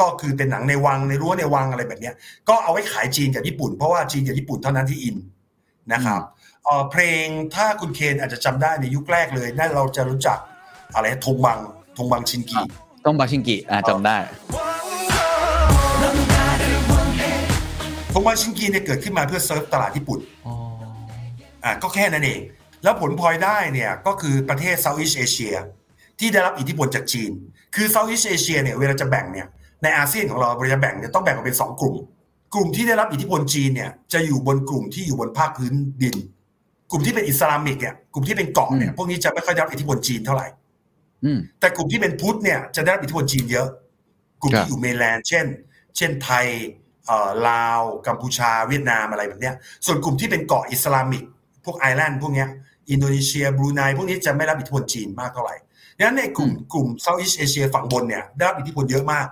[0.00, 2.14] ก็คือเป็นหนังในวังในรั้วในวังอะไรแบบเนี้ย
[2.48, 5.16] ก็เอาไว้ขายจีนกับญี่ปุ่น เพราะว่าจีนกับญี่ปุ่นเท่านั้นที่อิน
[5.92, 6.20] นะครับ
[6.68, 10.38] เอ่อเพลงถ้าคุณเคนอาจจะจำได้ในยุคแรกเลยน่าเราจะรู้จัก
[10.94, 11.58] อะไรธงบัง
[11.96, 12.60] ธงบังชินกี
[13.06, 14.16] ต้องบาชิงกิอ่าจำได้
[18.12, 20.20] ทงบังชินกีเนี่ยเกิดขึ้นมาเพื่อเซิร์ฟตลาดญี่ปุ่น
[21.64, 22.40] อะก็แค่นั้นเอง
[22.82, 25.54] แล้วผลพลอยได้เนี่ยก็คือประเทศ Southeast Asia
[26.18, 27.30] ที่ได้รับอิทธิพลจากจีน
[27.74, 29.46] คือ Southeast Asia เนี่ยเวลาจะแบ่งเนี่ย
[29.82, 31.96] ในอาเซียนของเราเวลาจะแบ่งเนี่ยต้องแบ่งออกเป็นสองกลุ่ม
[32.54, 36.16] กลุ่มที่ได้รับอิทธิพลจีนเนี่ยจะอยู่บนกลุ่มที่อยู่บนภาคพื้นดิน
[36.90, 40.46] กลุ่มที่เป็น Islamic เนี่ยกลุ่มที่เป็นเกาะเนี่ยอืมพวกนี้จะไม่ค่อยได้รับอิทธิพลจีนเท่าไหร่
[41.24, 43.68] อืมแต่กลุ่มที่เป็นพุทธเนี่ยจะได้รับอิทธิพลจีนเยอะ
[44.42, 45.46] กลุ่มครับที่อยู่ mainland เช่น
[45.96, 46.46] เช่นไทย
[47.06, 49.54] เอ่อลาวกัมพูชาเวียดนามอะไรแบบเนี้ย
[49.86, 51.22] ส่วนกลุ่มที่เป็นเกาะ Islamic
[51.64, 52.48] พวก island พวกเนี้ย
[52.90, 55.56] อินโดนีเซียบรูไนพวกนี้จะไม่รับอิทธิพลจีนมากเท่าไหร่
[55.96, 59.26] ดังนั้นในกลุ่มกลุ่ม Southeast Asia ฝั่งบนเนี่ยได้รับอิทธิพลเยอะมาก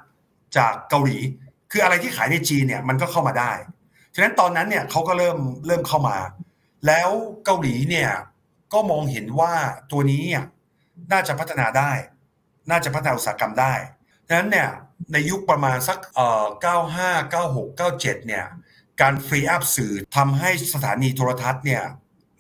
[0.57, 1.19] จากเกาหลี
[1.71, 3.53] คืออะไรที่ขายในจีนเนี่ยมันก็เข้ามาได้
[4.15, 6.17] ฉะนั้นตอนนั้นเนี่ยเขาก็เริ่มเริ่มเข้ามา
[6.87, 7.11] แล้ว
[7.45, 8.11] เกาหลีเนี่ย
[8.73, 9.55] ก็มองเห็นว่า
[9.91, 10.45] ตัวนี้เนี่ย
[11.13, 11.93] น่าจะพัฒนาได้
[12.71, 13.75] น่าจะพัฒนาอุตสาหกรรมได้
[14.27, 14.71] ดังนั้นเนี่ย
[15.13, 16.45] ในยุคประมาณสักเอ่อ
[16.95, 18.45] 95 96 97เนี่ย
[19.01, 21.83] การฟรีอัพสื่อทำให้สถานีโทรทัศน์เนี่ย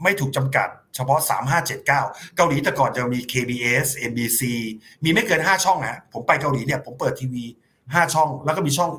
[0.03, 1.21] ไม่ถูกจำกัดเฉพาะ
[1.77, 1.87] 3579
[2.37, 4.41] เกาหลีแต่ก่อนจะมี KBS MBC
[5.05, 7.45] มีไม่เกิน 5 ช่องฮะผมไปเกาหลีเนี่ยผมเปิดทีวี
[7.79, 8.91] 5 ช่อง แล้วก็มีช่อง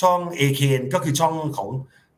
[0.00, 0.62] ช่อง AK
[0.94, 1.68] ก็คือช่องของ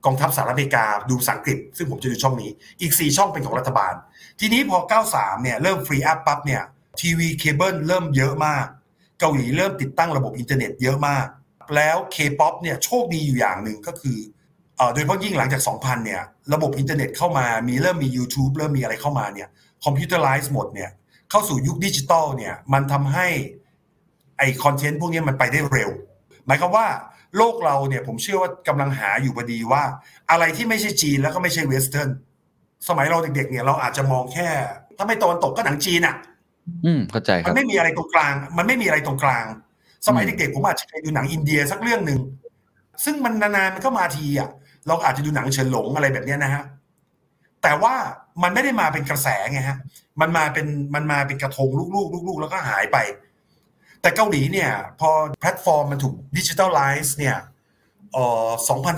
[0.04, 2.50] กองทัพสหรัฐอเมริกาดูภาษาอังกฤษ ซึ่งผมจะดูช่องนี้
[2.80, 3.94] อีก 4 ช่องเป็นของรัฐบาล
[4.40, 4.78] ทีนี้พอ
[5.10, 6.62] 93 เนี่ยเริ่ม free up ปั๊บเนี่ย
[7.00, 8.66] ทีวีเคเบิลเริ่มเยอะมาก
[9.20, 11.26] เกาหลีเริ่มติดตั้งระบบอินเทอร์เน็ตเยอะมาก
[11.76, 14.18] แล้ว K-POP เนี่ยโชคดีอยู่อย่างหนึ่งก็คือ
[14.76, 19.48] เอ่อโดยเฉพาะยิ่งหลังจาก 2000 เนี่ยระบบอินเทอร์เน็ตเข้ามามีเริ่มมี YouTube เริ่มมีอะไรเข้ามาเนี่ย
[19.84, 20.90] computerize หมดเนี่ย
[21.30, 23.26] เข้าสู่ยุคดิจิตอลเนี่ยมันทำให้
[24.38, 25.90] ไอคอนเทนต์พวกนี้มันไปได้เร็ว
[26.46, 26.86] หมายความว่า
[27.36, 29.82] โลกเราเนี่ยผมเชื่อว่ากำลังหาอยู่พอดีว่า
[30.30, 32.10] อะไรที่ไม่ใช่จีนแล้วก็ไม่ใช่เวสเทิร์น
[32.88, 34.48] สมัยเราเด็กๆเนี่ยเราอาจจะมองแค่
[34.96, 36.14] ถ้าไม่ตะวันตกก็หนังจีนอะ
[36.84, 39.46] อืมเข้าใจคมัรับนไม่มีอะไรตรงกลาง มันไม่มีอะไรตรงกลาง
[40.06, 42.20] สมัยอืมเด็กๆผมอาจจะเคยดูหนังอินเดียสักเรื่องหนึ่ง
[43.04, 44.50] ซึ่งมันนานๆมันก็มาทีอะ
[44.88, 46.64] เราอาจจะดูหนังเฉินหลงอะไรแบบเนี้ยนะฮะ
[47.62, 47.94] แต่ว่า
[48.42, 49.78] มันไม่ได้มาเป็นกระแสไงฮะ
[50.20, 52.96] มันมาเป็นมันมาเป็นกระทงลูกๆลูกๆ แล้วก็หายไป
[54.06, 57.36] แต่เกาหลีเนี่ย พอแพลตฟอร์มมันถูก digitalize เนี่ย
[58.12, 58.48] เอ่อ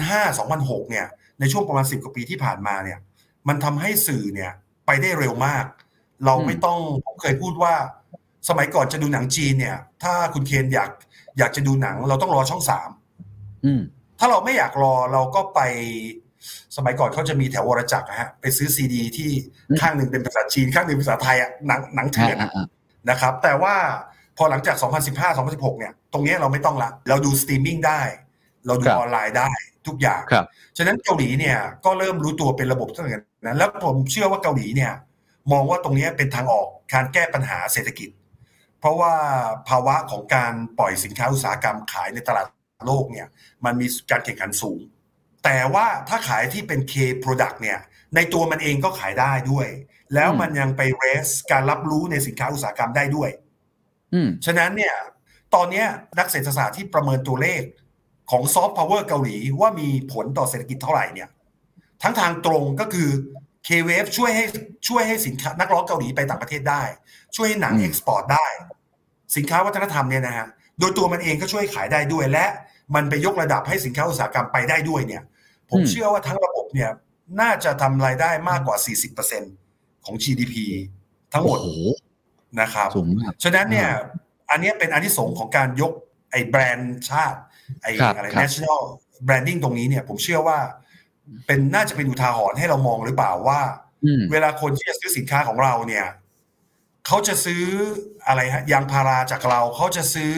[0.01, 1.07] 2005 2006 เนี่ย
[1.41, 2.99] ในช่วงประมาณ 10 กว่าปีที่ผ่านมาเนี่ย
[3.49, 4.53] มันทำให้สื่อเนี่ย
[4.87, 5.65] ไปได้เร็วมาก
[6.25, 7.75] เราไม่ต้องผมเคยพูดว่า
[8.49, 10.91] สมัยก่อนจะดูหนังจีนเนี่ย ถ้าคุณเคนอยาก
[11.39, 12.89] อยากจะดูหนัง เราต้องรอช่องสาม
[13.65, 13.81] อืม
[14.19, 15.61] ถ้าเราไม่อยากรอเราก็ไป
[16.77, 19.31] สมัยก่อนเขาจะมีแถววรจักรนะฮะไปซื้อซีดี ที่
[19.69, 22.67] อืมข้างหนึ่งเป็นภาษาจีนข้างหนึ่งภาษาไทยอะหนังหนังเถื่อนอ่าอะอ่า
[23.11, 23.77] นะครับ แต่ว่า
[24.39, 24.77] พอหลังจาก
[25.13, 28.01] 2015 2016 เนี่ย ตรงเนี้ยเราไม่ต้องละ เราดูสตรีมมิ่งได้
[28.67, 29.51] เราดูครับออนไลน์ได้
[29.87, 30.47] ทุกอย่างครับ
[30.77, 34.93] ฉะนั้นเกาหลีเนี่ยก็เริ่มรู้ตัวเป็นระบบตั้งแต่นั้น แล้วผมเชื่อว่าเกาหลีเนี่ย
[35.53, 38.11] มองว่าตรงเนี้ยเป็นทางออกการแก้ปัญหาเศรษฐกิจ
[38.81, 39.15] เพราะว่า
[39.69, 42.47] ภาวะของการปล่อยสินค้าอุตสาหกรรมขายในตลาด
[42.87, 43.29] โลกเนี่ย
[43.65, 44.81] มันมีการแข่งขันสูง
[45.45, 47.79] แต่ว่าถ้าขายที่เป็น K product เนี่ย
[48.15, 49.69] ในตัวมันเองก็ขายได้ด้วย
[50.15, 53.48] แล้วอืมมันยังไป raise การรับรู้ในสินค้าอุตสาหกรรมได้ด้วยอืม
[54.47, 54.95] ฉะนั้นเนี่ย
[55.55, 55.87] ตอนเนี้ย
[56.19, 57.63] นักเศรษฐศาสตร์ที่ประเมินตัวเลข
[58.31, 61.29] ของซอฟต์พาวเวอร์เกาหลีว่ามีผลต่อเศรษฐกิจเท่าไหร่เนี่ย
[62.03, 63.09] ทั้งทางตรงก็คือ
[63.67, 64.45] K-Wave ช่วยให้
[64.89, 66.83] ช่วยให้สินค้านักร้องเกาหลีไปต่างประเทศได้
[67.37, 68.47] ช่วยให้หนังอืม export ได้
[69.37, 70.47] สินค้าวัฒนธรรมเนี่ยนะฮะ
[70.79, 72.47] โดยตัวมันเองก็ช่วยขายได้ด้วยและ
[72.95, 75.23] มันไปยกระดับให้สินค้าอุตสาหกรรมไปได้ด้วยเนี่ย
[75.71, 76.91] ผมเชื่อว่าทั้งระบบเนี่ย
[77.41, 78.77] น่าจะทำรายได้มากกว่า
[79.41, 80.55] 40%ของ GDP
[81.33, 81.81] ทั้งหมดโอ้โห
[82.61, 83.89] นะครับสูงมากฉะนั้นเนี่ย
[84.51, 85.93] อันเนี้ยเป็นอันที่สงส์ของการยก
[86.31, 87.39] ไอ้แบรนด์ชาติ
[87.83, 88.81] ไอ้ครับอะไรครับ national
[89.27, 90.59] branding ตรงนี้เนี่ย ผมเชื่อว่า
[91.47, 93.61] เป็นน่าจะเป็นอุทาหรณ์ให้เรามองหรือเปล่าว่า
[94.05, 96.07] อืมเวลาคนที่จะซื้อสินค้าของเราเนี่ย
[97.07, 97.63] เขาจะซื้อ
[98.27, 100.33] อะไรฮะยางพาราจากเราเขาจะซื้อ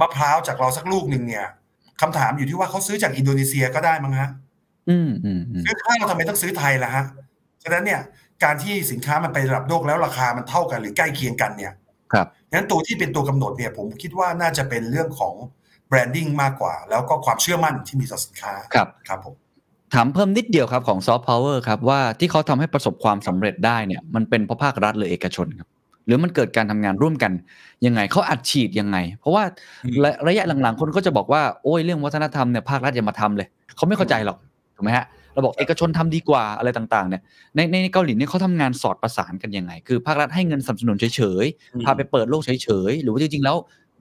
[0.00, 1.46] มะพร้าวจากเราสักลูกหนึ่งเนี่ย
[2.00, 4.28] คำถามอยู่ที่ว่าเขาซื้อจากอินโดนีเซียก็ได้มั้งฮะ
[4.90, 7.04] อืมอืมอืมซื้อข้าวทำไมต้องซื้อไทยล่ะฮะ
[7.62, 8.00] ฉะนั้นเนี่ย
[8.42, 11.72] การที่สินค้ามันไประดับโลกแล้วราคามันเท่ากันหรือใกล้เคียงกันเนี่ย
[12.12, 15.34] ครับงั้นตัวที่เป็นตัวกำหนดเนี่ย ผมคิดว่าน่าจะเป็นเรื่องของ
[15.88, 19.34] branding มากกว่า แล้วก็ความเชื่อมั่นที่มีต่อสินค้าครับครับผม
[19.94, 25.68] ถามเพิ่มนิดเดียวครับของซอฟต์พาวเวอร์ครับว่าที่เขาทำให้ประสบความสำเร็จได้เนี่ยมันเป็นเพราะภาครัฐหรือเอกชนครับ
[26.06, 27.32] หรือมันเกิดการทำงานร่วมกัน
[27.86, 29.44] ยังไงเขาอัดฉีดยังไง เพราะว่า
[29.84, 34.38] อืมระระยะหลังๆ คนก็จะบอกว่าโอ้ยเรื่องวัฒนธรรมเนี่ยภาครัฐอย่ามาทำเลยเขาไม่เข้าใจหรอก
[34.76, 37.22] ถูกไหมฮะ เราบอกเอกชนทำดีกว่าอะไรต่างๆเนี่ย
[37.56, 42.50] ในในในเกาหลีเนี่ยเขาทำงานสอดประสานกันยังไง คือภาครัฐให้เงินสนับสนุนเฉยๆพาไปเปิดโลกเฉ
[42.90, 43.56] ยๆหรือว่าจริงๆแล้ว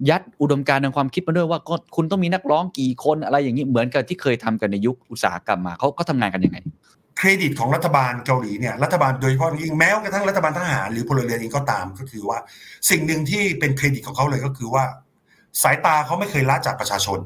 [0.10, 6.58] ยัดอุดมการณ์ทางความคิดมาด้วยว่าก็คุณต้องมีนักร้องกี่คนอะไรอย่างนี้เหมือนกับที่เคยทำกันในยุคอุตสาหกรรมมาเขาก็ทำงานกันยังไง
[7.18, 12.38] เครดิตของรัฐบาลเกาหลีเนี่ยรัฐบาลโดยเฉพาะยิ่งแม้กระทั่งรัฐบาลทหารหรือพลเรือนเองก็ตามก็คือว่า
[12.90, 14.84] สิ่งหนึ่งที่เป็นเครดิตของเขาเลยก็คือว่า
[15.64, 17.20] สายตาเขาไม่เคยละจากประชาชน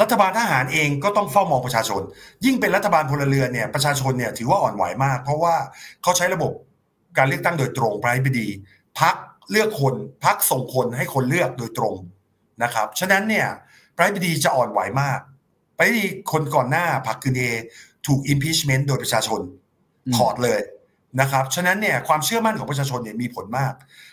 [0.00, 2.02] รัฐบาลทหารเองก็ต้องเฝ้ามองประชาชน
[2.44, 5.54] ยิ่งเป็นรัฐบาลพลเรือนเนี่ยประชาชนเนี่ยถือว่าอ่อนไหวมาก เพราะว่า
[6.02, 6.52] เขาใช้ระบบ
[7.18, 8.48] การเลือกตั้งโดยตรงประธานาธิบดี
[9.00, 9.14] พัก
[9.50, 11.94] เลือกคนพักส่งคนให้คนเลือกโดยตรง
[12.62, 13.46] นะครับฉะนั้นเนี่ย
[13.96, 15.20] ประธานาธิบดีจะอ่อนไหวมาก
[15.76, 17.42] ประธานาธิบดีคนก่อนหน้าพักคืนเอ
[18.06, 19.40] ถูก impeachment โดยประชาชน
[20.06, 20.60] อืมถอดเลย
[21.20, 23.72] นะครับฉะนั้นเนี่ยความเชื่อมั่นของประชาชนเนี่ยมีผลมาก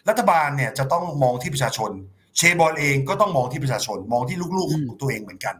[0.10, 1.92] รัฐบาลเนี่ยจะต้องมองที่ประชาชน
[2.38, 5.56] เชบอลเองก็ต้องมองที่ประชาชน มองที่ลูกๆของตัวเองเหมือนกัน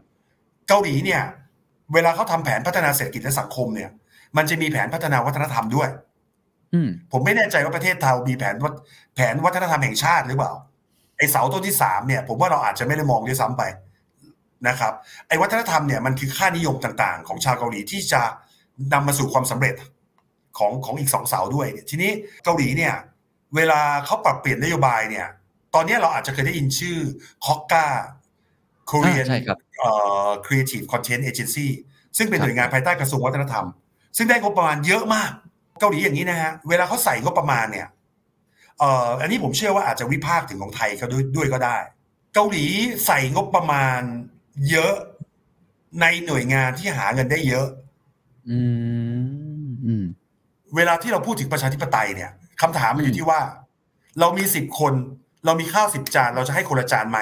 [0.68, 1.22] เกาหลีเนี่ย
[1.94, 3.90] เวลาเขาทำแผนพัฒนาเศรษฐกิจและสังคมเนี่ย
[4.36, 5.88] มันจะมีแผนพัฒนาวัฒนธรรมด้วย
[6.74, 8.74] อืมผมไม่แน่ใจว่าประเทศไทยมีแผนวัฒ
[9.14, 10.52] แผนวัฒนธรรมแห่งชาติหรือเปล่า
[11.18, 13.62] ไอเสาต้นที่สามเนี่ย ผมว่าเราอาจจะไม่ได้มองด้วยซ้ำไป
[14.68, 14.92] นะครับ
[15.28, 18.22] ไอวัฒนธรรมเนี่ยมันคือค่านิยมต่างๆ ของชาวเกาหลีที่จะ
[18.92, 19.74] นำมาสู่ความสำเร็จ
[20.58, 22.10] ของของอีกสองเสาด้วย ทีนี้
[22.44, 22.94] เกาหลีเนี่ย
[23.56, 25.26] เวลาเขาปรับเปลี่ยนนโยบายเนี่ย
[25.74, 26.96] ตอนนี้เราอาจจะเคยได้ยินชื่อ
[27.46, 27.86] ฮอกกา
[28.90, 29.26] Korean
[29.82, 31.66] อ่าใช่ครับเอ่อ Creative Content Agency
[32.18, 33.66] ซึ่งเป็นครับหน่วยงานภายใต้กระทรวงวัฒนธรรม
[34.16, 35.30] ซึ่งได้งบประมาณเยอะมาก
[35.80, 37.86] เกาหลีอย่างนี้นะฮะ เวลาเขาใส่งบประมาณเนี่ย
[38.78, 41.76] เอ่ออันนี้ผมเชื่อว่าอาจจะวิพากษ์ถึงของไทยเขาด้วยด้วยก็ได้
[42.34, 42.64] เกาหลี
[43.06, 44.00] ใส่งบประมาณ
[44.70, 44.94] เยอะ
[46.00, 47.66] ในหน่วยงานที่หาเงินได้เยอะ
[48.50, 48.58] อื
[49.66, 50.04] มอืม
[50.76, 52.30] เวลาที่เราพูดถึงประชาธิปไตยเนี่ย
[52.62, 53.40] คำถามมันอยู่ที่ว่า
[54.20, 54.94] เรามีสิบคน
[55.46, 57.18] เรามีข้าวสิบจาน เราจะให้คนละจานไหม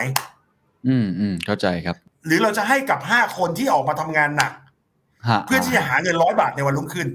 [0.88, 4.52] อืมอืมเข้าใจครับ หรือเราจะให้กับห้าคนที่ออกมาทำงานหนัก
[5.28, 7.08] ฮะเพื่อที่จะหาเงินร้อยบาทในวันรุ่งขึ้น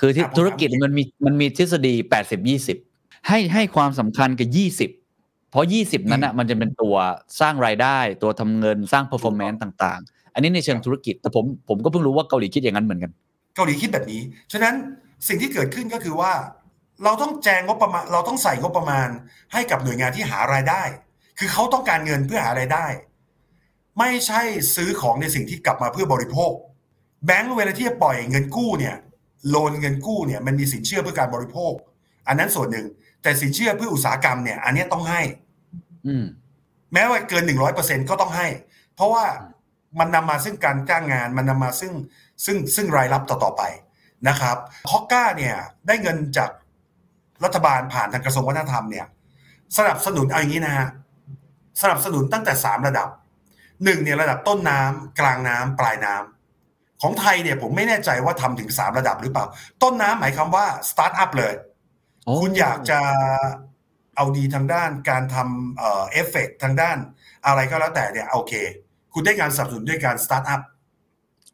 [0.00, 2.76] คือที่อะผมธุรกิจถามมันมีมันมีทฤษฎีแปดสิบยี่สิบ
[3.28, 4.90] ให้ให้ความสำคัญกับยี่สิบ
[5.50, 6.94] เพราะยี่สิบนั้นอะมันจะเป็นตัว
[7.40, 13.12] สร้างรายได้ ตัวทำเงินสร้าง performance ต่างๆ อันนี้ในเชิงธุรกิจแต่ผมผมก็เพิ่งรู้ว่าเกาหลีคิดอย่างนั้นเหมือนกัน
[13.56, 14.20] เกาหลีคิดแบบนี้
[14.52, 14.74] ฉะนั้น
[15.28, 16.32] สิ่งที่เกิดขึ้นก็คือว่า
[17.04, 19.08] เราต้องแจงงบประมาณ เราต้องใส่งบประมาณ
[19.52, 20.82] ให้กับหน่วยงานที่หารายได้
[21.38, 22.86] คือเขาต้องการเงินเพื่อหารายได้
[24.00, 24.42] ไม่ใช่
[24.76, 26.52] ซื้อของในสิ่งที่กลับมาเพื่อบริโภค
[27.26, 28.96] แบงก์เวลาที่จะปล่อยเงินกู้เนี่ย
[29.50, 31.72] โลนเงินกู้เนี่ยมันมีสินเชื่อเพื่อการบริโภค
[32.28, 32.86] อันนั้นส่วนหนึ่ง
[33.22, 35.20] แต่สินเชื่อเพื่ออุตสาหกรรมเนี่ย อันเนี้ยต้องให้
[36.06, 36.24] อืม
[36.92, 38.46] แม้ว่าเกินหนึ่งร้อยเปอร์เซ็นก็ต้องให้
[38.94, 39.24] เพราะว่า
[39.98, 41.92] มันนำมาซึ่งการจ้างงานมันนำมาซึ่ง
[42.44, 43.62] ซึ่งซึ่งรายรับต่อๆไป
[44.28, 44.56] นะครับ
[44.90, 45.54] ฮอกก้าเนี่ย
[45.86, 46.50] ได้เงินจาก
[47.44, 49.06] รัฐบาลผ่านทางกระทรวงวัฒนธรรมเนี่ย
[49.78, 50.88] สนับสนุนเอาอย่างนี้นะฮะ
[51.82, 53.08] สนับสนุนตั้งแต่สามระดับ
[53.84, 59.46] หนึ่งเนี่ยระดับต้นน้ำกลางน้ำปลายน้ำของไทยเนี่ยผมไม่แน่ใจว่าทำถึงสามระดับหรือเปล่า
[59.82, 61.54] ต้นน้ำหมายความว่าสตาร์ทอัพเลย
[62.24, 63.00] โอ้คุณอยากจะ
[64.16, 66.96] เอาดีทางด้านการทำเอ่อเอฟเฟกทางด้าน
[67.46, 68.52] อะไรก็แล้วแต่เนี่ยโอเค
[69.12, 70.60] คุณได้การสนับสนุนด้วยการสตาร์ทอัพ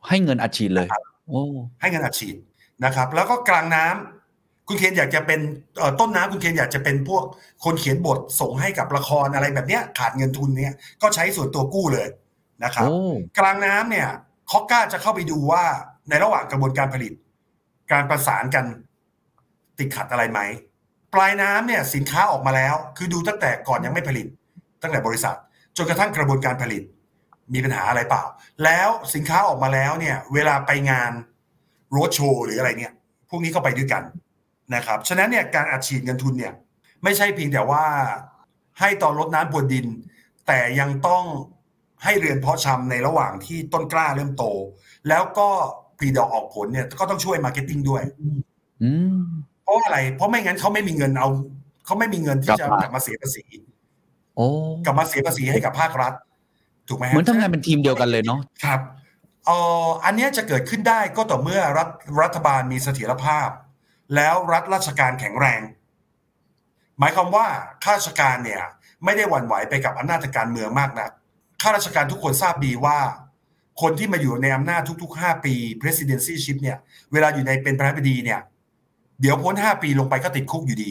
[0.08, 0.88] ให้เงินอัดฉีดเลย
[1.28, 1.42] โอ้
[1.80, 2.36] ให้เงินอัดฉีด
[2.84, 4.15] นะครับ แล้วก็กลางน้ำ
[4.68, 5.40] คุณเคนอยากจะเป็น
[5.78, 7.24] เอ่อต้นน้ำคุณเคนอยากจะเป็นพวก
[7.64, 12.08] คนเขียนบทส่งให้กับละครอะไรแบบเนี้ยขาดเงินทุนเนี่ยก็ใช้ส่วนตัวกู้เลย
[12.64, 13.00] นะครับโอ้
[13.38, 14.08] กลางน้ำเนี่ย
[14.50, 15.64] คอกก้าจะเข้าไปดูว่า
[16.08, 17.12] ในระหว่างกระบวนการผลิต
[17.92, 18.64] การประสานกัน
[19.78, 20.40] ติดขัดอะไรไหม
[21.14, 24.26] ปลายน้ำเนี่ยสินค้าออกมาแล้ว คือดูตั้งแต่ก่อนยังไม่ผลิต
[24.82, 25.36] ตั้งแต่บริษัท
[25.76, 26.82] จนกระทั่งกระบวนการผลิต
[27.54, 28.24] มีปัญหาอะไรเปล่า
[28.64, 31.12] แล้วสินค้าออกมาแล้วเนี่ย เวลาไปงาน
[31.92, 32.92] โรดโชว์หรืออะไรเนี่ย
[33.30, 34.02] พวกนี้ก็ไปด้วยกัน
[34.74, 36.54] นะครับฉะนั้นเนี่ยการอัดฉีดเงินทุนเนี่ย
[37.02, 37.84] ไม่ใช่เพียงแต่ว่า
[38.80, 39.86] ให้ตอนรดน้ำบนดิน
[40.46, 41.24] แต่ยังต้อง
[42.04, 44.44] ให้เรือนเพาะชำในระหว่างที่ต้นกล้าเริ่มโต
[45.08, 45.48] แล้วก็
[45.98, 48.02] ผลิดอกออกผลเนี่ยก็ต้องช่วย marketing ด้วย
[48.82, 49.20] อืม
[49.62, 51.28] เพราะว่าอะไร เพราะไม่งั้นเขาไม่มีเงินเอา
[51.86, 53.44] เขาไม่มีเงินที่จะกลับมากลับมาเสียภาษี
[54.36, 54.46] โอ้
[54.84, 56.12] กลับมาเสียภาษีให้กับภาครัฐ
[56.88, 58.80] ถูกไหมฮะเหมือนทำงานเป็นทีมเดียวกันเลยเนาะครับ
[59.46, 61.88] เอ่ออันเนี้ยจะเกิดขึ้นได้ก็ต่อเมื่อรัฐ
[62.22, 63.48] รัฐบาลมีเสถียรภาพ
[64.14, 65.60] แล้วรัฐราชการแข็งแรง
[66.98, 67.46] หมายความว่า
[67.84, 68.62] ข้าราชการเนี่ย
[69.04, 71.10] ไม่ได้หวั่นไหวไปกับอำนาจทางการเมืองมากนัก
[71.62, 72.98] ข้าราชการทุกคนทราบดีว่า
[73.82, 76.78] คนที่มาอยู่ในอำนาจทุก ๆ 5 ปี presidencyship เนี่ย
[77.12, 78.40] เวลาอยู่ในเป็นประธานาธิบดีเนี่ย
[79.20, 80.90] เดี๋ยวพ้น 5 ปีลงไปก็ติดคุกอยู่ดี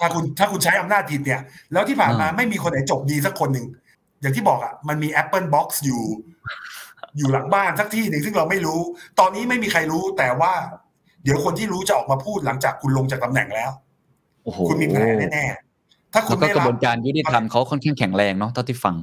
[0.00, 1.40] ถ้าคุณถ้าคุณใช้อำนาจผิดเนี่ย
[1.72, 3.66] แล้วที่ผ่านมาอ่าไม่มีคนไหนจบดีสักคนหนึ่ง
[4.20, 6.02] อย่างที่บอกอะ มันมี Apple Box อยู่
[7.16, 8.80] อยู่หลังบ้านสักที่หนึ่งซึ่งเราไม่รู้
[9.18, 10.52] ตอนนี้ไม่มีใครรู้แต่ว่า
[11.24, 13.70] เดี๋ยวคนที่รู้จะออกมาพูดหลังจากคุณลงจากตำแหน่งแล้ว
[14.44, 18.94] โอ้โหคุณมีแผลแน่ๆถ้าคุแล้ณวก็ไม่กระรับบวนการยุติธรรมเขาค่อนข้างแข็งแรงเนาะเท่าที่ฟัง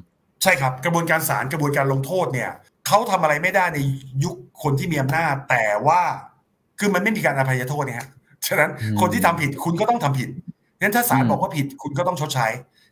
[0.44, 2.50] ใช่ครับ กระบวนการศาลกระบวนการลงโทษเนี่ย
[2.88, 3.80] เขาทำอะไรไม่ได้ใน
[4.24, 6.02] ยุคคนที่มีอำนาจ แต่ว่า
[6.80, 8.08] คือมันไม่มีการอภัยโทษเนี่ยฮะ
[8.48, 10.30] ฉะนั้นอืมคนที่ทำผิดคุณก็ต้องทำผิด
[10.82, 12.48] งั้นถ้าศาลอืมบอกว่าผิดคุณก็ต้องชดใช้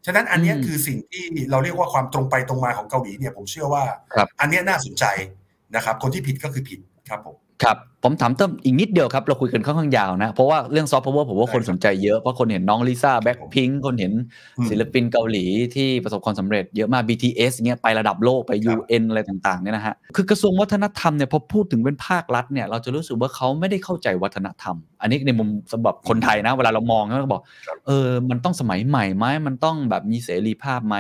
[0.06, 3.84] ฉะนั้นอันเนี้ยอืมคือสิ่งที่เราเรียกว่าความตรงไปตรงมาของเกาหลีเนี่ยผมเชื่อว่า
[4.14, 5.06] ครับอันเนี้ยน่าสนใจ
[5.76, 14.14] นะครับ คนที่ผิดก็คือผิดครับผม ครับผมถามเติมอีกนิดเดียวครับ เราคุยกันค่อนข้างยาวนะ เพราะว่าเรื่องซอฟต์พาวเวอร์ผมว่าคนได้ครับสนใจเยอะเพราะคนเห็นน้องลิซ่าแบ็คพิงคนเห็น
[14.58, 27.42] อืมศิลปินเกาหลีที่ประสบความสำเร็จเยอะมาก BTS เงี้ยไประดับโลกไปครับ UN อะไรต่างๆเนี่ยนะฮะคือกระทรวงวัฒนธรรมเนี่ยพอพูดถึงเป็นภาครัฐเนี่ยเราจะรู้สึกว่าเขาไม่ได้เข้าใจวัฒนธรรม อันนี้ในมุมสำหรับคนไทยนะ เวลาเรามองเขาก็บอก
[27.88, 30.96] เออมันต้องสมัยใหม่ไหมมันต้องแบบมีเสรีภาพไหม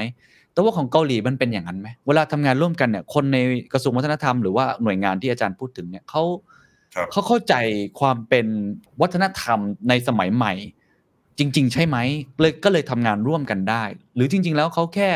[0.55, 3.37] แต่ว่าของเกาหลีมันเป็นอย่างนั้นไหมเวลาทำงานร่วมกันเนี่ยคนใน
[3.73, 6.23] กระทรวงวัฒนธรรมหรือว่าหน่วยงานที่อาจารย์พูดถึงเนี่ยเขา
[6.95, 7.53] ครับเขาเข้าใจ
[7.99, 8.45] ความเป็น
[9.01, 10.53] วัฒนธรรมในสมัยใหม่
[11.39, 11.97] จริง ๆ ใช่ไหม
[12.39, 13.83] เลยก็เลยทำงานร่วมกันได้
[14.15, 15.09] หรือจริง ๆ แล้วเขาแค่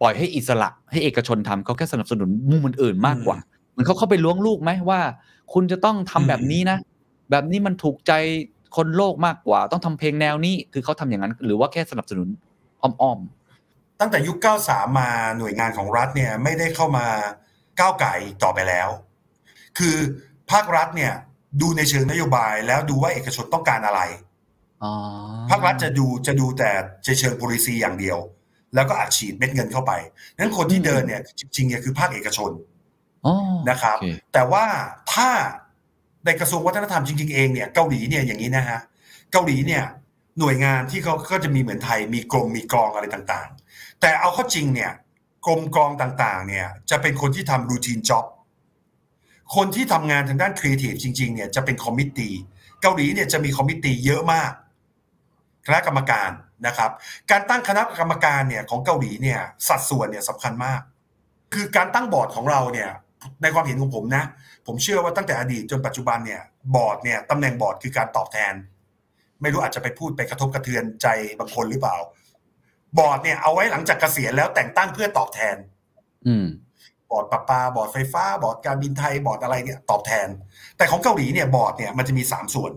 [0.00, 3.38] ปล่อยให้อิสระ ให้เอกชนทำเขาแค่สนับสนุนมุมอื่นๆมากกว่า
[3.70, 5.00] เหมือนเขาเข้าไปล้วงลูกไหมว่า
[5.52, 6.78] คุณจะต้องทำแบบนี้นะ
[7.30, 8.12] แบบนี้มันถูกใจ
[8.76, 12.28] คนโลกมากกว่า ต้องทำเพลงแนวนี้คือเขาทำอย่างนั้น หรือว่าแค่สนับสนุน
[12.82, 13.20] อ้อม
[14.00, 17.06] ตั้งแต่ยุค 93 มาหน่วยงานของรัฐเนี่ยไม่ได้เข้ามา
[17.78, 18.88] ก้าวไก่ต่อไปแล้ว
[19.78, 19.96] คือ
[20.50, 21.12] ภาครัฐเนี่ย
[21.60, 24.92] ดูในเชิงนโยบายแล้วดูว่าเอกชนต้องการอะไรๆอ๋อ
[25.50, 26.70] ภาครัฐจะดูจะดูแต่
[27.04, 28.18] ในเชิง policy อย่างเดียว
[28.74, 29.92] แล้วก็อัดฉีดเม็ดเงินเข้าไป
[30.36, 32.50] นั้นคนที่เดินเนี่ยจริงๆเนี่ยคือภาคเอกชน
[33.26, 33.34] อ๋อ
[33.70, 34.64] นะครับโอ้แต่ว่า
[35.12, 35.30] ถ้า
[36.24, 38.78] ในกระทรวงวัฒนธรรมจริงๆเองเนี่ยเกาหลีเนี่ยอย่างนี้นะฮะ
[39.32, 39.84] เกาหลีเนี่ย
[40.38, 43.63] หน่วยงานที่เขาก็จะมีเหมือนไทยมีกรมมีกองอะไรต่างๆ
[44.06, 44.92] แต่เอาเข้าจริงเนี่ย
[45.46, 48.24] กรมกองต่างๆเนี่ยจะเป็นคนที่ทำ routine job
[49.54, 52.32] คนที่ทำงานทางด้านครีเอทีฟจริงๆเนี่ยจะเป็น committee
[52.82, 54.52] เกาหลีเนี่ยจะมี committee เยอะมาก
[55.66, 56.30] คณะกรรมการ
[56.66, 56.90] นะครับ
[57.30, 60.80] การตั้งคณะกรรมการเนี่ยของเกาหลีเนี่ยสัดส่วนเนี่ยสำคัญมาก
[61.54, 62.90] คือการตั้งบอร์ดของเราเนี่ย
[63.42, 64.24] ในความเห็นของผมนะ
[64.66, 66.42] ผมเชื่อว่าตั้งแต่อดีตจนปัจจุบันเนี่ย
[66.74, 68.54] บอร์ดเนี่ยตำแหน่งบอร์ดคือการตอบแทน
[69.42, 71.06] ไม่รู้อาจจะไปพูดไปกระทบกระเทือนใจ
[71.38, 71.96] บางคนหรือเปล่า
[72.98, 75.56] บอร์ดเนี่ยเอาไว้หลังจากเกษียณแล้วแต่งตั้งเพื่อตอบแทน
[76.26, 76.46] อืม
[77.10, 80.28] บอร์ดประปาบอร์ดไฟฟ้า บอร์ดการบินไทยบอร์ดอะไรเนี่ยตอบแทน
[80.76, 82.72] แต่ของเกาหลีเนี่ยบอร์ดเนี่ยมันจะมีสามส่วน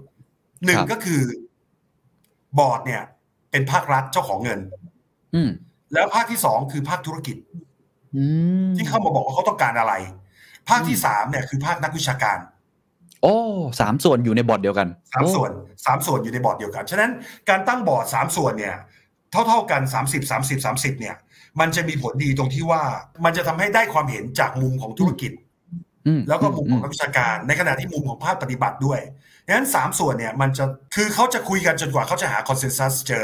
[0.66, 1.22] หนึ่งครับก็คือ
[2.60, 3.02] บอร์ดเนี่ย
[3.52, 4.60] เป็นภาครัฐเจ้าของเงิน
[5.36, 5.50] อืม
[5.94, 7.38] แล้วภาคที่สองคือภาคธุรกิจ
[8.16, 8.24] อื
[8.70, 9.94] มที่เข้ามาบอกว่าเขาต้องการอะไร
[10.70, 12.38] ภาคที่สามเนี่ยคือภาคนักวิชาการ
[13.24, 13.36] โอ้
[13.80, 15.52] สามส่วนอยู่ในบอร์ดเดียวกันสามโอ้ส่วน
[15.86, 17.12] สามส่วนอยู่ในบอร์ดเดียวกัน ฉะนั้น
[17.50, 18.76] การตั้งบอร์ดสามส่วนเนี่ย
[19.32, 21.16] เท่าเท่าๆกัน 30 30 30 เนี่ย
[21.60, 22.84] มันจะมีผลดีตรงที่ว่า
[23.26, 25.32] มันจะทำให้ได้ความเห็นจากมุมของธุรกิจ
[26.08, 29.00] อืมแล้วก็มุมของอืนักวิชาการ ในขณะที่มุมของภาคปฏิบัติด้วย
[29.46, 33.24] ดังนั้นสามส่วนเนี่ย มันจะคือเขาจะคุยกันจนกว่าเขาจะหาคอนเซนแซสเจอ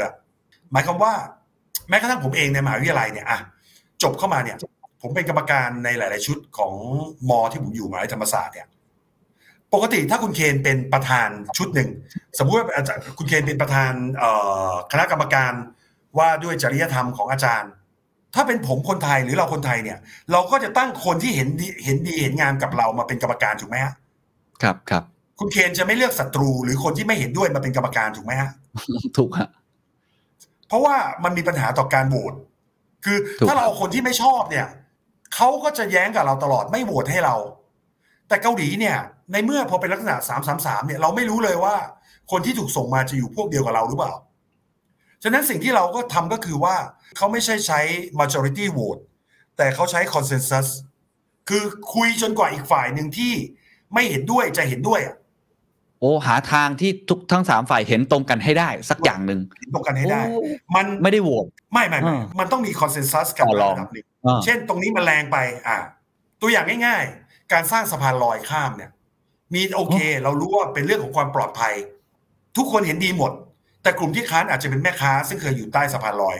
[0.72, 1.12] หมายความว่า
[1.88, 3.38] แม้กระทั่งผมเองในมหาวิทยาลัยเนี่ยอะ
[4.02, 4.56] จบเข้ามาเนี่ย
[5.02, 6.72] ผมเป็นกรรมการในหลาย ๆ ชุดของ
[7.28, 8.66] มอที่ผมอยู่มหาวิทยาลัยธรรมศาสตร์เนี่ย
[9.74, 11.90] ปกติถ้าคุณเคนเป็นประธานชุดหนึ่ง
[12.38, 14.30] สมมุติว่าอาจารย์คุณเคนเป็นประธานเอ่
[14.70, 15.52] อคณะกรรมการ
[16.18, 17.70] ว่าด้วยจริยธรรมของอาจารย์
[18.34, 19.98] ถ้าเป็นผมคนไทยหรือเราคนไทยเนี่ย
[20.32, 23.92] เราก็จะตั้งคนที่เห็นดีเห็นดีเห็นงามกับเรามาเป็นกรรมการถูกไหมฮะ
[24.62, 25.02] ครับครับ
[25.38, 28.50] คุณเคนจะไม่เลือกศัตรู หรือคนที่ไม่เห็นด้วยมาเป็นกรรมการถูกไหมฮะ
[29.18, 29.48] ถูกฮะ
[30.68, 32.34] เพราะว่ามันมีปัญหาต่อการโหวต
[33.04, 34.66] คือถูกถ้าเราเอาคนที่ไม่ชอบเนี่ย
[35.34, 37.36] เขาก็จะแย้งกับเราตลอดไม่โหวตให้เรา
[38.28, 38.96] แต่เกาหลีเนี่ย
[39.32, 41.74] ในเมื่อพอเป็นลักษณะสามสามสามเนี่ยเราไม่รู้เลยว่า
[42.30, 44.12] คนที่ถูกส่งมาจะอยู่พวกเดียวกับเราหรือเปล่า
[45.26, 46.76] ฉะนั้นสิ่งที่เราก็ทำก็คือว่า
[47.16, 47.80] เขาไม่ใช่ใช้
[48.20, 49.00] majority vote
[49.56, 50.66] แต่เขาใช้ consensus
[51.48, 51.62] คือ
[51.94, 53.32] คุยจนกว่าอีกฝ่ายหนึ่งที่
[53.94, 55.16] ไม่เห็นด้วยจะเห็นด้วยอะ
[56.00, 60.34] โอ้หาทางที่ทุกทั้งสามฝ่ายเห็นตรงกันให้ได้ สักอย่างหนึ่งเห็นตรงกันให้ได้โอ้
[60.74, 65.76] มันไม่ได้โหวตไม่ไม่ไม่อ่ามันต้องมี consensus กันต่อรองระดับหนึ่งอ่าเช่นตรงนี้มันแรงไป อ่า
[66.40, 68.90] ตัวอย่างง่าย ๆ การสร้างสะพานลอยข้ามเนี่ย
[69.54, 71.74] มีโอเค เรารู้ว่าเป็นเรื่องของความปลอดภัย
[72.56, 73.32] ทุกคนเห็นดีหมด
[73.84, 76.36] แต่กลุ่มที่ค้านอาจจะเป็นแม่ค้า ซึ่งเคยอยู่ใต้สะพานลอย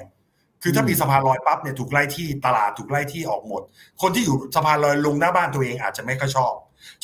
[0.63, 3.63] คือถ้าอืมมีสะพานลอยปั๊บเนี่ยถูกไล่ที่ตลาดถูกไล่ที่ออกหมด
[4.03, 6.55] คนที่อยู่สะพานลอยลงหน้าบ้านตัวเองอาจจะไม่ค่อยชอบ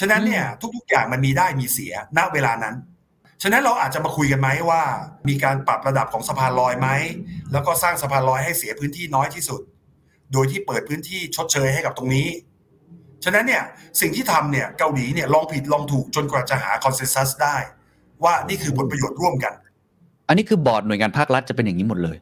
[0.00, 0.44] ฉะนั้นเนี่ย
[0.76, 2.74] ทุกๆอย่างมันมีได้มีเสียณเวลานั้น
[3.42, 4.82] ฉะนั้นเราอาจจะมาคุยกันไหมว่า
[5.28, 6.88] มีการปรับระดับของสะพานลอยไหม
[7.52, 9.60] แล้วก็สร้างสะพานลอยให้เสียพื้นที่น้อยที่สุด
[10.32, 12.28] โดยที่เปิดพื้นที่ชดเชยให้กับตรงนี้
[13.24, 13.62] ฉะนั้นเนี่ย
[14.00, 17.56] สิ่งที่ทำเนี่ยเกาหลีเนี่ยลองผิดลองถูกจนกว่าจะหา consensus ได้
[18.24, 19.54] ว่านี่คือผลประโยชน์ร่วมกัน
[20.30, 22.16] อันนี้คือบอร์ดหน่วยงานภาครัฐจะเป็นอย่างนี้หมดเลย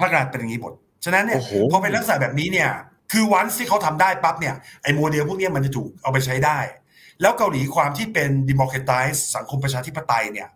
[0.00, 0.72] ภาครัฐเป็นอย่างนี้หมด
[1.04, 2.70] ฉะนั้นเนี่ยโอ้โหพอเป็นลักษณะแบบนี้เนี่ย
[3.12, 6.58] คือวันที่เขาทำได้ปั๊บเนี่ยไอ้โมเดลพวกเนี้ยมันจะถูกเอาไปใช้ได้
[7.20, 10.48] แล้วเกาหลีความที่เป็น democratize สังคมประชาธิปไตยเนี่ย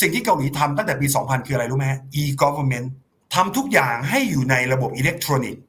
[0.00, 2.88] สิ่งที่เกาหลีทำตั้งแต่ปี 2000 คืออะไรรู้ไหมฮะ e-government
[3.34, 5.62] ทำทุกอย่างให้อยู่ในระบบอิเล็กทรอนิกส์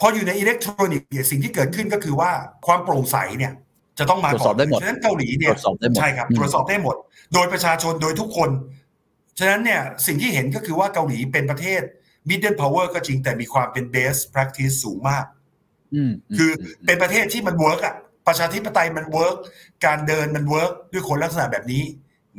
[0.00, 2.30] พออยู่ในอิเล็กทรอนิกส์เนี่ยสิ่งที่เกิดขึ้นก็คือว่า
[2.66, 3.52] ความโปร่งใสเนี่ย
[3.98, 6.96] จะต้องมาตรวจสอบได้หมดฉะนั้นเกาหลีเนี่ยตรวจสอบได้หมดใช่ครับอืมตรวจสอบได้หมด
[7.34, 8.50] โดยประชาชนโดยทุกคน
[9.38, 11.82] ฉะนั้นเนี่ยสิ่งที่เห็นก็คือว่าเกาหลีเป็นประเทศ
[12.28, 15.24] middle power ก็จริงแต่มีความเป็น best practice สูงมาก
[15.94, 16.50] อืมคือ
[16.86, 17.94] เป็นประเทศที่มัน work อะ
[18.26, 19.36] ประชาธิปไตยมัน work
[19.86, 21.84] การเดินมัน work ด้วยคนลักษณะแบบนี้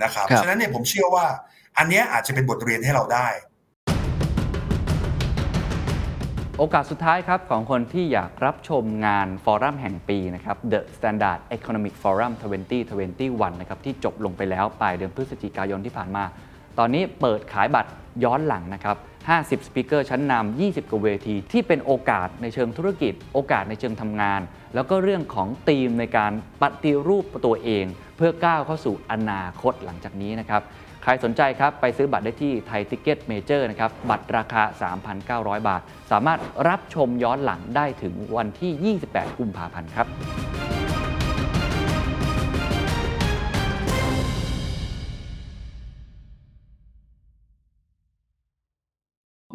[0.03, 1.25] นะครับครับฉะนั้นเนี่ยผมเชื่อว่า
[1.77, 3.27] อันเนี้ยอาจจะเป็นบทเรียนให้เราได้
[6.57, 12.33] โอกาสสุดท้ายครับของคนที่อยากรับชมงาน forum แห่งปีนะครับ The Standard Economic Forum
[12.77, 16.23] 2021 นะครับที่จบลงไปแล้วปลายเดือนพฤศจิกายนที่ผ่านมา
[16.77, 17.89] ตอนนี้เปิดขายบัตร
[18.23, 18.97] ย้อนหลังนะครับ
[19.29, 24.41] 50 speaker ชั้นนำ 20 กว่าเวที ที่เป็นโอกาสในเชิงธุรกิจ โอกาสในเชิงทำงาน
[24.75, 27.85] แล้วก็เรื่องของธีมในการปฏิรูปตัวเอง
[28.17, 30.61] เพื่อก้าวเข้าสู่อนาคตหลังจากนี้นะครับ
[31.03, 34.63] ใครสนใจครับ ไปซื้อบัตรได้ที่ Thai Ticket Major นะครับ บัตรราคา
[35.55, 40.07] 3,900 บาท สามารถรับชมย้อนหลังได้ถึงวันที่ 28 กุมภาพันธ์ครับ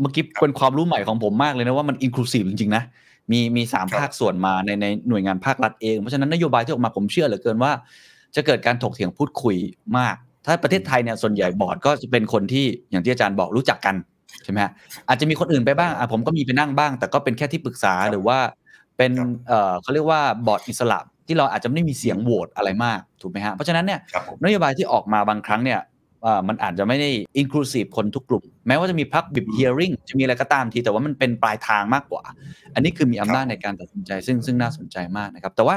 [0.01, 2.83] เมื่อกี้เป็นความรู้ใหม่ของผมมากเลยนะว่ามันอินคลูซีฟจริงๆนะ
[3.33, 7.73] มีมีสามครับภาคส่วนมาในในหน่วยงานภาครัฐเอง เพราะฉะนั้นนโยบายที่ออกมาผมเชื่อเหลือเกินว่า
[8.37, 9.57] จะเกิดการถกเถียงพูดคุย
[9.99, 13.97] มาก ถ้าประเทศไทยเนี่ยส่วนใหญ่บอร์ดก็จะเป็นคนที่อย่างที่อาจารย์บอกรู้จักกัน
[14.45, 14.73] ใช่ไหมฮะ
[15.09, 18.39] อาจจะมีคนอื่นไปบ้างอะผมก็มีไปนั่งบ้าง แต่ก็เป็นแค่ที่ปรึกษาครับหรือว่า
[18.97, 25.94] เป็นครับเอ่อเขาเรียกว่าบอร์ดอิสระที่เราอาจจะไม่ได้มีเสียงโหวตอะไรมากถูกไหมฮะเพราะฉะนั้นเนี่ยครับผมนโยบายที่ออกมาบางครั้งเนี่ยเอ่อ
[26.49, 27.11] มันอาจจะไม่ได้
[27.41, 32.23] inclusive คนทุกกลุ่ม แม้ว่าจะมี public hearing จะมีอะไรก็ตามที แต่ว่ามันเป็นปลายทางมากกว่า
[32.75, 35.77] อันนี้คือมีอำนาจในการตัดสินใจ ซึ่งซึ่งน่าสนใจมากนะครับ แต่ว่า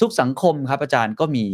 [0.00, 1.44] ทุกสังคมครับอาจารย์ก็มี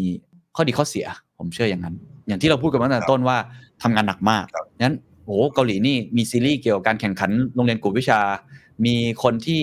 [0.57, 1.07] ข้อดีข้อเสีย
[1.39, 1.95] ผมเชื่ออย่างนั้น
[2.29, 3.37] อย่างที่เราพูดกันมาตั้งแต่ต้นว่า
[3.83, 8.21] ทำงานหนักมากครับงั้นโอ้โหเกาหลีนี่มีซีรีส์เกี่ยวกับการแข่งขันโรงเรียนกวดวิชา
[8.85, 9.63] มีคนที่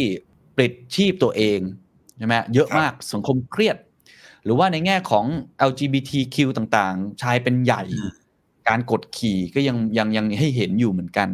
[0.56, 1.60] ปลิดชีพตัวเอง
[2.18, 3.78] ใช่ไหมเยอะมากสังคมเครียด
[4.44, 5.26] หรือว่าในแง่ของ
[5.70, 8.12] LGBTQ ต่างๆ ชายเป็นใหญ่อืม
[8.70, 11.30] การกดขี่ก็ยังยังยังให้เห็นอยู่เหมือนกัน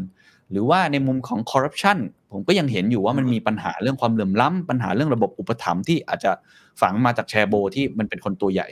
[0.52, 1.98] หรือว่าในมุมของคอร์รัปชัน
[2.32, 6.32] ผมก็ยังเห็นอยู่ว่ามันมีปัญหาเรื่องความเหลื่อมล้ำปัญหาเรื่องระบบอุปถัมภ์ที่อาจจะ
[6.82, 8.68] ฝังมาจากแชร์โบที่มันเป็นคนตัวใหญ่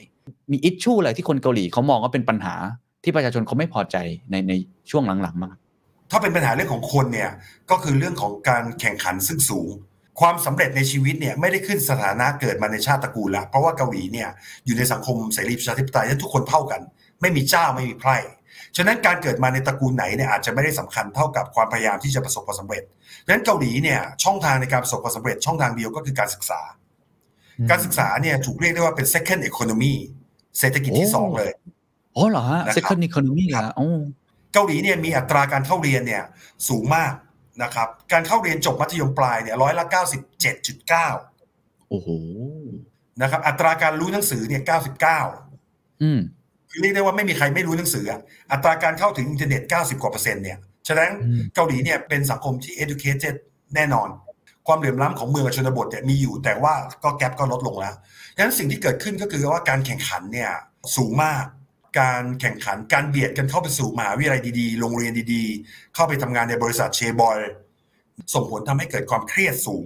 [0.51, 2.55] มีอิชชูอะไรที่คนเกาหลีเขามองว่าเป็นปัญหา
[3.03, 3.97] ที่ประชาชนเขาไม่พอใจ
[4.31, 4.53] ในใน
[4.91, 5.55] ช่วงหลังๆมาก
[6.11, 7.31] ถ้าเป็นปัญหาเรื่องของคนเนี่ย
[7.71, 9.69] ก็คือเรื่องของการแข่งขันซึ่งสูง
[10.19, 14.29] ความสำเร็จในชีวิตเนี่ยไม่ได้ขึ้นสถานะเกิดมาในชาติตระกูลละเพราะว่าเกาหลีเนี่ย
[14.65, 16.81] อยู่ในสังคมเสรีประชาธิปไตยที่ทุกคนเท่ากัน
[17.21, 18.17] ไม่มีเจ้าไม่มีไพร่
[18.77, 22.84] ฉะนั้นการเกิดมาในตระกูลไหนเนี่ยอาจจะไม่ได้สำคัญเท่ากับความพยายามที่จะประสบความสำเร็จ
[23.25, 26.62] ดังนั้นเกาหลีเนี่ยช่องทางในการประสบความสำเร็จช่องทางเดียวก็คือการศึกษา
[27.69, 29.93] การศึกษาเนี่ยถูกเรียกได้ว่าเป็น second economy
[30.60, 31.51] เศรษฐกิจที่โอ้สองเลย
[32.15, 33.99] อ๋อเหรอฮะนะครับ second economy เหรอฮะอ๋อ
[34.53, 36.23] เกาหลีเนี่ยมีอัตราการเข้าเรียนเนี่ย
[36.67, 37.13] สูงมาก
[37.63, 39.86] นะครับ การเข้าเรียนจบมัธยมปลายเนี่ยร้อยละ
[41.08, 42.10] 97.9โอ้โห
[43.21, 44.62] นะครับ อัตราการรู้หนังสือเนี่ย
[45.32, 46.38] 99อืมคือ
[46.82, 48.19] เรียกได้ว่าไม่มีใครไม่รู้หนังสืออะ
[48.51, 53.36] อัตราการเข้าถึงอินเทอร์เน็ต 90 กว่าเปอร์เซ็นต์เนี่ย ฉะนั้นอืมเกาหลีเนี่ยเป็นสังคมที่ educated
[53.75, 54.10] แน่นอน
[54.67, 57.95] ความเหลื่อมล้ำของเมืองกับชนบทเนี่ยมีอยู่แต่ว่าก็แกลบก็ลดลงแล้ว
[58.36, 60.51] ฉะนั้นสิ่งที่เกิดขึ้นก็คือว่าการแข่งขันเนี่ย
[60.95, 61.43] สูงมาก
[61.99, 67.38] การแข่งขันการเบียดกันเข้าไปสู่มหาวิทยาลัยดีๆ โรงเรียนดีๆ เข้าไปทำงานในบริษัทเชบอย
[68.34, 69.84] ส่งผลทำให้เกิดความเครียดสูง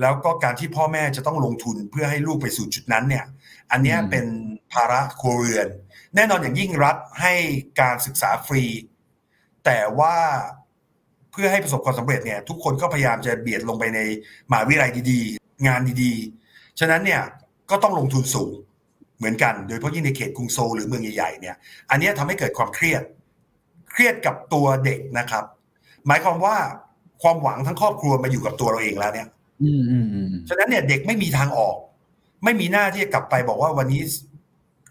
[0.00, 3.24] แล้วก็การที่พ่อแม่จะต้องลงทุนเพื่อให้ลูกไปสู่จุดนั้นเนี่ย
[3.72, 4.24] อันเนี้ยอืมเป็น
[4.72, 5.68] ภาระครัวเรือน
[6.14, 7.34] แน่นอนอย่างยิ่งรัฐให้
[7.80, 8.64] การศึกษาฟรี
[9.64, 10.16] แต่ว่า
[11.32, 14.00] เพื่อให้ประสบความสำเร็จเนี่ยทุกคนก็พยายามจะเบียดลงไปใน
[14.50, 17.22] มหาวิทยาลัยดีๆ งานดีๆ ฉะนั้นเนี่ย
[17.70, 18.52] ก็ต้องลงทุนสูง
[19.18, 21.56] เหมือนกัน โดยเฉพาะยิ่งในเขตกรุงโซลหรือเมืองใหญ่ๆเนี่ย
[21.90, 23.02] อันเนี้ยทำให้เกิดความเครียด
[23.92, 25.44] เครียดกับตัวเด็กนะครับ
[26.06, 26.56] หมายความว่า
[27.22, 29.28] ความหวังทั้งครอบครัวมาอยู่กับตัวเราเองแล้วเนี่ย
[29.62, 31.76] อืมอืมอืมฉะนั้นเนี่ยเด็กไม่มีทางออก
[32.44, 34.00] ไม่มีหน้าที่จะกลับไปบอกว่าวันนี้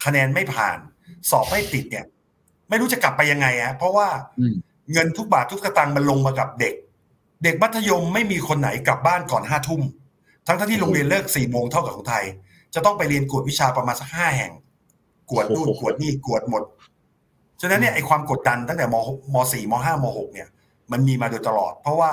[0.06, 0.78] คะแนนไม่ผ่าน
[1.30, 2.06] สอบไม่ติดเนี่ย
[2.70, 4.08] ไม่รู้จะกลับไปยังไงฮะเพราะว่า
[4.40, 4.56] อืม
[4.94, 6.74] เงินทุกบาททุกสตางค์มันลงมากับเด็ก
[7.44, 9.82] เด็กมัธยมไม่มีคนไหนกลับบ้านก่อนห้าทุ่ม
[10.48, 12.26] ทั้งที่โรงเรียนเลิกสี่โมงเท่ากับของไทย
[12.74, 14.52] จะต้องไปเรียนกวดวิชาประมาณสักห้าแห่ง
[15.32, 16.64] กวดนู่นกวดนี่กวดหมด
[17.62, 18.96] ฉะนั้นเนี่ยไอความกดดันตั้งแต่ม
[19.34, 20.48] มสี่มห้ามหกเนี่ย
[20.92, 22.12] มันมีมาโดยตลอด เพราะว่า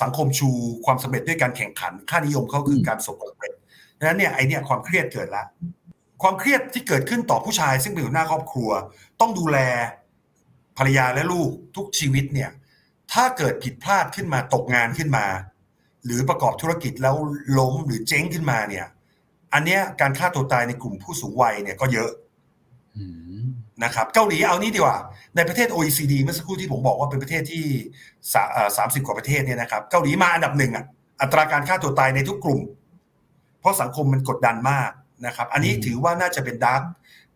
[0.00, 0.50] สังคมชู
[0.84, 3.54] ความสำเร็จด้วยการแข่งขัน ค่านิยมเขาคือการประสบความสำเร็จ
[3.98, 5.44] ดังนั้นเนี่ยไอเนี่ยความเครียดเกิดละ
[6.22, 8.70] ความเครียดที่เกิดขึ้นต่อผู้ชาย ซึ่งเป็นหัวหน้าครอบครัว
[9.20, 9.58] ต้องดูแล
[10.78, 12.50] ภรรยาและลูกทุกชีวิตเนี่ย
[13.12, 15.26] ถ้าเกิดผิดพลาดขึ้นมาตกงานขึ้นมา
[16.04, 17.16] หรือประกอบธุรกิจแล้ว
[17.58, 18.86] ล้มหรือเจ๊งขึ้นมาเนี่ย
[19.54, 22.10] อันเนี้ยการฆ่าตัวตายในกลุ่มผู้สูงวัยเนี่ยก็เยอะ
[23.84, 24.98] นะครับเกาหลีเอานี้ดีกว่า
[25.36, 27.64] ในประเทศ OECD เมื่อสักครู่ที่ผมบอกว่าเป็นประเทศที่
[28.76, 30.84] สามสิบกว่าประเทศเนี่ยนะครับเกาหลีมาอันดับหนึ่งอะ
[31.20, 32.60] อัตราการฆ่าตัวตายในทุกกลุ่ม
[33.60, 34.90] เพราะสังคมมันกดดันมาก
[35.26, 36.82] นะครับอันนี้ถือว่าน่าจะเป็น dark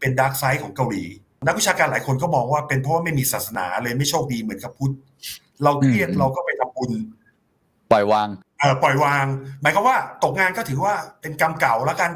[0.01, 1.05] เป็น dark side ของเกาหลี
[1.47, 4.95] นักวิชาการหลายคนก็มองว่าเป็นเพราะว่าไม่มีศาสนาเลยไม่โชคดีเหมือนกับพุทธ
[5.63, 6.93] เราเครียดอืมเราก็ไปทำบุญ
[7.93, 8.29] ปล่อยวาง
[8.61, 9.27] เออปล่อยวาง
[9.63, 12.11] หมายความว่าตกงานก็ถือว่าเป็นกรรมเก่าแล้วกัน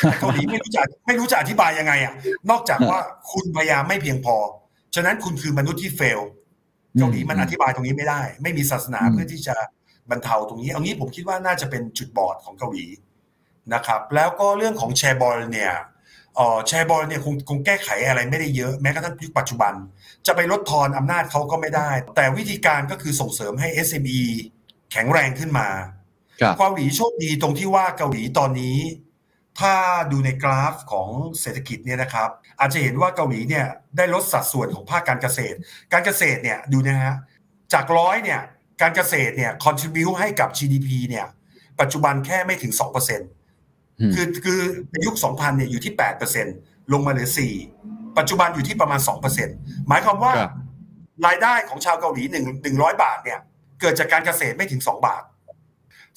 [0.00, 2.14] แต่เกาหลีไม่รู้จะไม่รู้จะอธิบายยังไงอะ
[2.50, 2.98] นอกจากว่า
[3.32, 4.36] คุณพยายามไม่เพียงพอ
[4.94, 6.20] ฉะนั้นคุณคือมนุษย์ที่เฟล
[6.98, 9.56] เกาหลีมันอธิบายตรงนี้ไม่ได้ ไม่มีศาสนาอืมเพื่อที่จะ
[10.10, 12.86] บรรเทาตรงนี้ เอางี้ผมคิดว่าน่าจะเป็นจุดบอดของเกาหลี
[13.74, 15.72] นะครับแล้วก็เรื่องของแชร์บอลเนี่ย
[16.36, 19.74] เอ่อแชร์บอลเนี่ยคงคงแก้ไขอะไรไม่ได้เยอะแม้กระทั่งยุคปัจจุบัน
[20.26, 24.20] จะไปลดทอนอำนาจเขาก็ไม่ได้ แต่วิธีการก็คือส่งเสริมให้ SME
[24.92, 25.68] แข็งแรงขึ้นมา
[26.40, 28.78] ครับเกาหลีโชคดีตรงที่ว่าเกาหลีตอนนี้
[29.60, 29.74] ถ้า
[30.12, 31.08] ดูในกราฟของ
[31.40, 35.56] เศรษฐกิจเนี่ยนะครับ อาจจะเห็นว่าเกาหลีเนี่ยได้ลดสัดส่วนของภาคการเกษตร
[35.92, 37.16] การเกษตรเนี่ยดูนะฮะ
[37.72, 38.40] จากร้อยเนี่ย
[38.82, 41.26] การเกษตรเนี่ย contribu ให้กับ GDP เนี่ย
[41.80, 43.24] ปัจจุบันแค่ไม่ถึง2%อืม
[44.14, 44.60] คือคือ
[44.92, 45.92] ในยุค 2000 เนี่ยอยู่ที่
[46.42, 47.30] 8%ลงมาเหลือ
[47.72, 49.00] 4 ปัจจุบันอยู่ที่ประมาณ
[49.44, 50.52] 2%หมายความว่าครับ
[51.26, 53.40] รายได้ของชาวเกาหลี1 100 บาทเนี่ย
[53.80, 55.22] เกิดจากการเกษตรไม่ถึง 2 บาท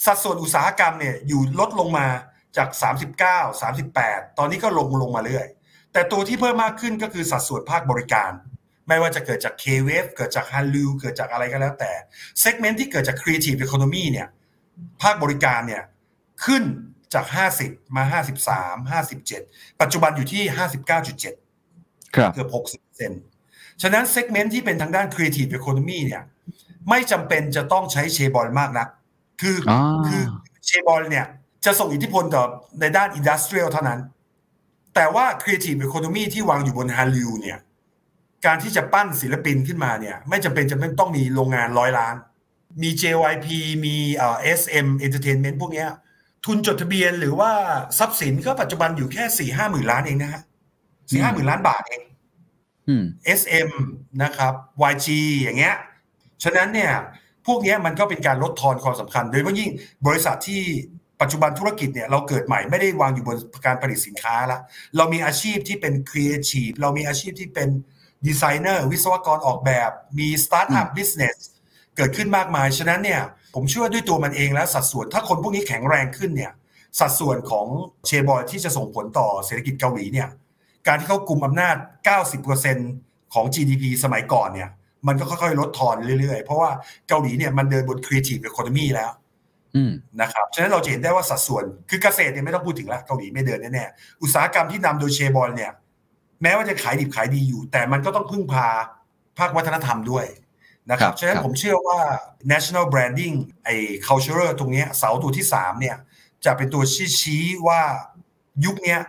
[0.05, 2.07] สัดส่วนอุตสาหกรรมเนี่ยอยู่ลดลงมา
[2.57, 2.69] จาก
[3.19, 5.47] 39 38 ตอนนี้ก็ลงลงมาเรื่อย
[5.93, 8.31] แต่ตัวที่เพิ่มมากขึ้นก็คือสัดส่วนภาคบริการ
[8.87, 11.91] ไม่ว่าจะเกิดจาก K-Wave เกิดจาก Hallyu เกิดจากอะไรก็แล้วแต่
[12.39, 14.27] เซกเมนต์ที่เกิดจาก Creative Economy เนี่ย
[15.01, 15.83] ภาคบริการเนี่ย
[16.45, 16.63] ขึ้น
[17.13, 17.25] จาก
[17.61, 18.03] 50 มา
[18.51, 18.99] 53
[19.31, 20.43] 57 ปัจจุบันอยู่ที่
[21.29, 23.13] 59.7ครับเกือบ60เซน
[23.81, 26.23] ฉะนั้น segment ที่เป็นทางด้าน Creative Economy เนี่ย
[26.89, 28.87] ไม่จำเป็นจะต้องใช้แชโบลมากนัก
[29.41, 30.23] คือออคือ
[30.65, 31.25] แชโบลเนี่ย
[31.65, 32.43] จะส่งอิทธิพลต่อ
[32.79, 33.99] ในด้าน industrial เท่านั้น
[34.95, 37.59] แต่ว่า Creative Economy ที่วางอยู่บนฮันรยูเนี่ย
[38.45, 42.15] การที่จะปั้นศิลปินขึ้นมาเนี่ย ไม่จำเป็นจะไม่ต้องมีโรงงานร้อยล้าน
[42.81, 43.47] มี JYP
[43.85, 45.89] มีเอ่อ SM Entertainment พวกเนี้ย
[46.45, 47.51] ทุนจดทะเบียนหรือว่า
[47.99, 50.43] ทรัพย์สินก็ปัจจุบันอยู่แค่สี่ห้าหมื่นล้านเองนะฮะ
[51.09, 52.01] สี่ห้าหมื่นล้านบาทเอง
[52.87, 53.03] อืม
[53.39, 53.69] SM
[54.23, 54.53] นะครับ
[54.91, 55.07] YG
[55.41, 55.75] อย่างเงี้ย
[56.43, 56.91] ฉะนั้นเนี่ย
[57.47, 59.69] พวกเนี้ยมันก็เป็นการลดทอนความสำคัญ โดยเฉพาะยิ่ง
[60.07, 60.61] บริษัทที่
[61.21, 64.59] ปัจจุบันธุรกิจเนี่ยเราเกิดใหม่ไม่ได้วางอยู่บนการผลิตสินค้าละ
[64.97, 67.69] เรามีอาชีพที่เป็นครีเอทีฟเรามีอาชีพที่เป็น
[68.27, 71.37] ดีไซเนอร์วิศวกรออกแบบ มี startup business
[71.95, 73.21] เกิดขึ้นมากมาย ฉะนั้นเนี่ย
[73.53, 76.51] ผมเชื่อว่าด้วยตัวมันเองแล้วสัดส่วนถ้าคนพวกนี้แข็งแรงขึ้นเนี่ย
[76.99, 77.65] สัดส่วนของ
[78.05, 80.29] เชบอยที่จะส่งผลต่อเศรษฐกิจเกาหลีเนี่ย
[80.87, 81.75] การที่เขากลุ่มอำนาจ
[82.55, 84.69] 90%ของ GDP สมัยก่อนเนี่ย
[85.07, 86.69] มันก็ค่อยๆ ลดทอนเรื่อยๆ เพราะว่า
[87.07, 89.11] เกาหลีเนี่ยมันเดินบน Creative Economy แล้ว
[89.75, 89.91] อืม
[90.21, 95.71] นะครับ ฉะนั้นเราจะเห็นได้ว่าสัดส่วน คือเกษตรเนี่ยไม่ต้องพูดถึงแล้วเกาหลีไม่เดินแน่ๆ อุตสาหกรรมที่นำโดยเชบอลเนี่ย
[96.41, 98.67] แม้ว่าจะขายดิบขายดีอยู่ แต่มันก็ต้องพึ่งพา
[99.37, 100.25] ภาควัฒนธรรมด้วย
[100.91, 101.99] นะครัครับบฉะนั้นครับผมเชื่อว่า
[102.51, 103.35] national branding
[103.65, 103.75] ไอ้
[104.07, 105.97] cultural ตรงเนี้ยเสาตัวที่3เนี่ย
[106.45, 107.81] จะเป็นตัวชี้ชี้ว่า
[108.65, 108.99] ยุคเนี้ย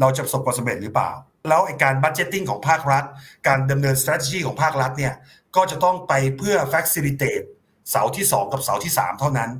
[0.00, 1.10] เราจะประสบความสำเร็จหรือเปล่า
[1.48, 3.04] แล้วไอ้การ budgeting ของภาครัฐ
[3.46, 5.14] การดำเนิน strategy ของภาครัฐเนี่ย
[5.56, 7.44] ก็จะต้องไปเพื่อ facilitate
[7.90, 9.50] เสาที่ 2 กับเสาที่ 3 เท่านั้น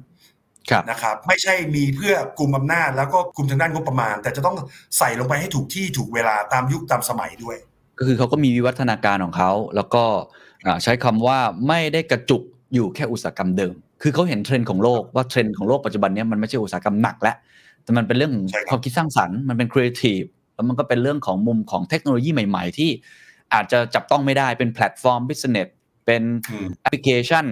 [0.71, 4.57] ครับนะครับไม่ใช่มีเพื่อกลุ่มอำนาจแล้วก็กลุ่มทางด้านงบประมาณ แต่จะต้อง
[4.99, 7.57] ใส่ลงไปให้ถูกที่ถูกเวลาตามยุคตามสมัยด้วย
[7.99, 10.40] ก็คือเขาก็มีวิวัฒนาการของเขาแล้วก็อ่า
[10.83, 11.39] ใช้คำว่า
[11.69, 12.43] ไม่ได้กระจุก
[12.75, 17.37] อยู่แค่อุตสาหกรรมเดิม คือเขาเห็นเทรนด์ของโลกว่าเทรนด์ของโลกปัจจุบันเนี้ยมันไม่ใช่อุตสาหกรรมหนักแล้ว
[17.85, 20.21] แต่มันเป็นเรื่องของใช่ครับความคิดสร้างสรรค์ มันเป็นครีเอทีฟ
[20.55, 22.91] แล้วมันก็เป็นเรื่องของมุมของเทคโนโลยีใหม่ ๆ ที่
[23.55, 25.69] อาจจะจับต้องไม่ได้ เป็น platform business
[26.07, 27.45] เป็นอืมแอปพลิเคชัน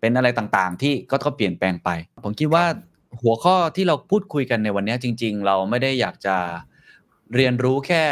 [0.00, 1.90] เป็นอะไรต่างๆ ที่ก็ก็เปลี่ยนแปลงไป
[2.24, 2.64] ผมคิดว่า
[3.22, 6.36] หัวข้อที่เราพูดคุยกันในวันเนี้ยจริง ๆ เราไม่ได้อยากจะ
[7.34, 8.02] เรียนรู้แค่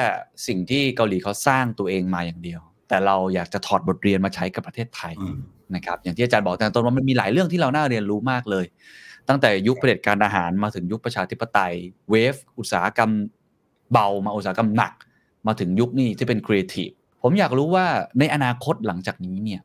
[0.46, 2.60] สิ่งที่เกาหลีเขาสร้างตัวเองมาอย่างเดียว
[2.94, 5.36] แต่เราอยากจะถอดบทเรียนมาใช้กับประเทศไทยอืม
[5.74, 8.64] นะครับอย่างที่อาจารย์บอกแต่ต้นว่ามันมีหลายเรื่องที่เราน่าเรียนรู้มากเลย
[9.28, 11.74] ตั้งแต่ยุคเผด็จการทหารมาถึงยุคประชาธิปไตย
[12.10, 13.10] เวฟอุตสาหกรรม
[13.92, 14.92] เบามาอุตสาหกรรมหนัก
[15.46, 16.90] มาถึงยุคนี้ที่เป็นครีเอทีฟ
[17.22, 17.86] ผมอยากรู้ว่า
[18.18, 19.60] ในอนาคตหลังจากนี้เนี่ย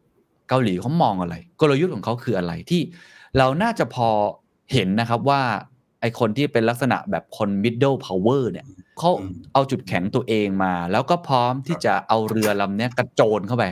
[0.49, 2.81] เกาหลีเขามองอะไร กลยุทธ์ของเขาคืออะไรที่
[3.37, 4.09] เราน่าจะพอ
[4.73, 5.41] เห็นนะครับว่า
[6.01, 8.65] ไอคนที่เป็นลักษณะแบบคน middle power เนี่ย
[8.99, 13.65] เขาอืมเอาจุดแข็งตัวเองมา แล้วก็พร้อมที่จะเอาเรือลำเนี้ยกระโจนเข้าไป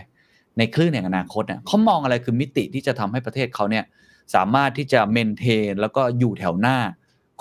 [0.57, 3.83] ในคลื่นแห่งอนาคตเนี่ยเขามองอะไรคือมิติที่จะทำให้ประเทศเขาเนี่ย
[4.35, 6.77] สามารถที่จะเมนเทน แล้วก็อยู่แถวหน้า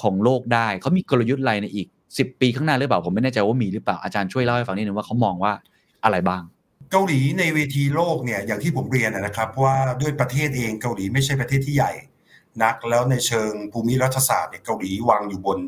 [0.02, 5.52] ของโลกได้ เขามีกลยุทธ์อะไรในอีก 10 ปีข้างหน้าหรือเปล่า ผมไม่แน่ใจว่ามีหรือเปล่า อาจารย์ช่วยเล่าให้ฟังนิดนึงว่าเขามองว่า
[6.04, 6.42] อะไรบ้าง
[6.90, 11.92] เกาหลีในเวทีโลกเนี่ยอย่างที่ผมเรียนนะครับว่าด้วยประเทศเองเกาหลีไม่ใช่ประเทศที่ใหญ่
[12.62, 15.58] นักแล้วในเชิงภูมิรัฐศาสตร์เนี่ยเกาหลีวางอยู่บน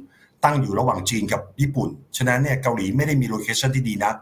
[0.44, 4.16] ตั้งอยู่ระหว่างจีนกับญี่ปุ่น ฉะนั้นเนี่ยเกาหลีไม่ได้มีโลเคชันที่ดีนัก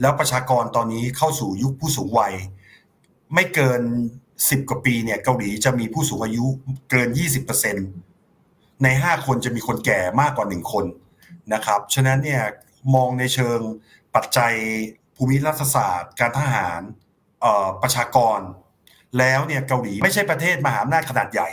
[0.00, 2.34] แล้วประชากรตอนนี้เข้าสู่ยุคผู้สูงวัย
[3.34, 3.82] ไม่เกิน
[4.26, 6.46] 10 กว่าปีเนี่ยเกาหลีจะมีผู้สูงอายุ
[6.90, 7.08] เกิน
[7.96, 10.84] 20%ใน 5 คนจะมีคนแก่มากกว่า 1 คน
[11.54, 12.42] นะครับ ฉะนั้นเนี่ย
[12.94, 13.60] มองในเชิง
[14.14, 14.52] ปัจจัย
[15.16, 16.80] ภูมิรัฐศาสตร์ การทหาร
[17.40, 18.40] เอ่อประชากร
[19.18, 21.48] แล้วเนี่ยเกาหลีไม่ใช่ประเทศมหาอำนาจขนาดใหญ่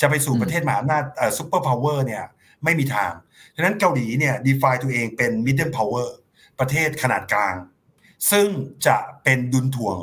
[0.00, 2.24] จะไปสู่อืมประเทศมหาอำนาจเอ่อ superpower เนี่ย
[2.64, 6.08] ไม่มีทางฉะนั้นเกาหลีเนี่ย define ตัวเองเป็น middle power
[6.60, 7.54] ประเทศขนาดกลาง
[8.30, 8.48] ซึ่ง
[8.86, 9.98] จะเป็นดุลถ่วง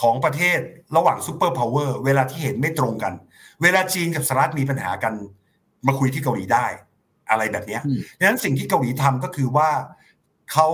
[0.00, 0.60] ของประเทศ
[0.96, 3.12] ระหว่าง superpower เวลาที่เห็นไม่ตรงกัน
[3.62, 5.14] เวลาจีนกับสหรัฐมีปัญหากัน
[5.86, 6.66] มาคุยที่เกาหลีได้
[7.30, 9.70] อะไรแบบเนี้ยอืมดังนั้นสิ่งที่เกาหลีทำก็คือว่า
[10.52, 10.68] เขา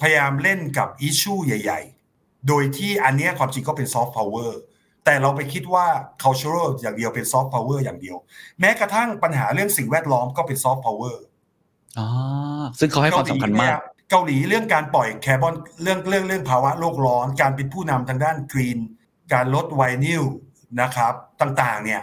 [0.00, 1.80] พยายามเล่นกับ issue ใหญ่
[2.14, 4.58] ๆ โดยที่อันเนี้ยความจริงก็เป็นซอฟต์พาวเวอร์
[5.04, 5.86] แต่เราไปคิดว่า
[6.22, 8.16] cultural อย่างเดียวเป็นซอฟต์พาวเวอร์อย่างเดียว
[8.60, 11.22] แม้กระทั่งปัญหาเรื่องสิ่งแวดล้อมก็เป็นซอฟต์พาวเวอร์
[11.98, 12.08] อ๋อ
[12.78, 13.78] ซึ่งเขาให้ความสำคัญมาก
[14.10, 18.78] เกาหลีเรื่องการปล่อยคาร์บอนเรื่องเรื่องเรื่องภาวะโลกร้อน การเป็นผู้นำทางด้าน green
[19.32, 20.22] การลดไวนิล
[20.80, 22.00] นะครับต่างๆเนี่ย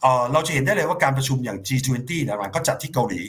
[0.00, 3.22] เอ่อเราจะเห็นได้เลยว่าการประชุมอย่าง G20 หลังๆก็จัดที่เกาหลี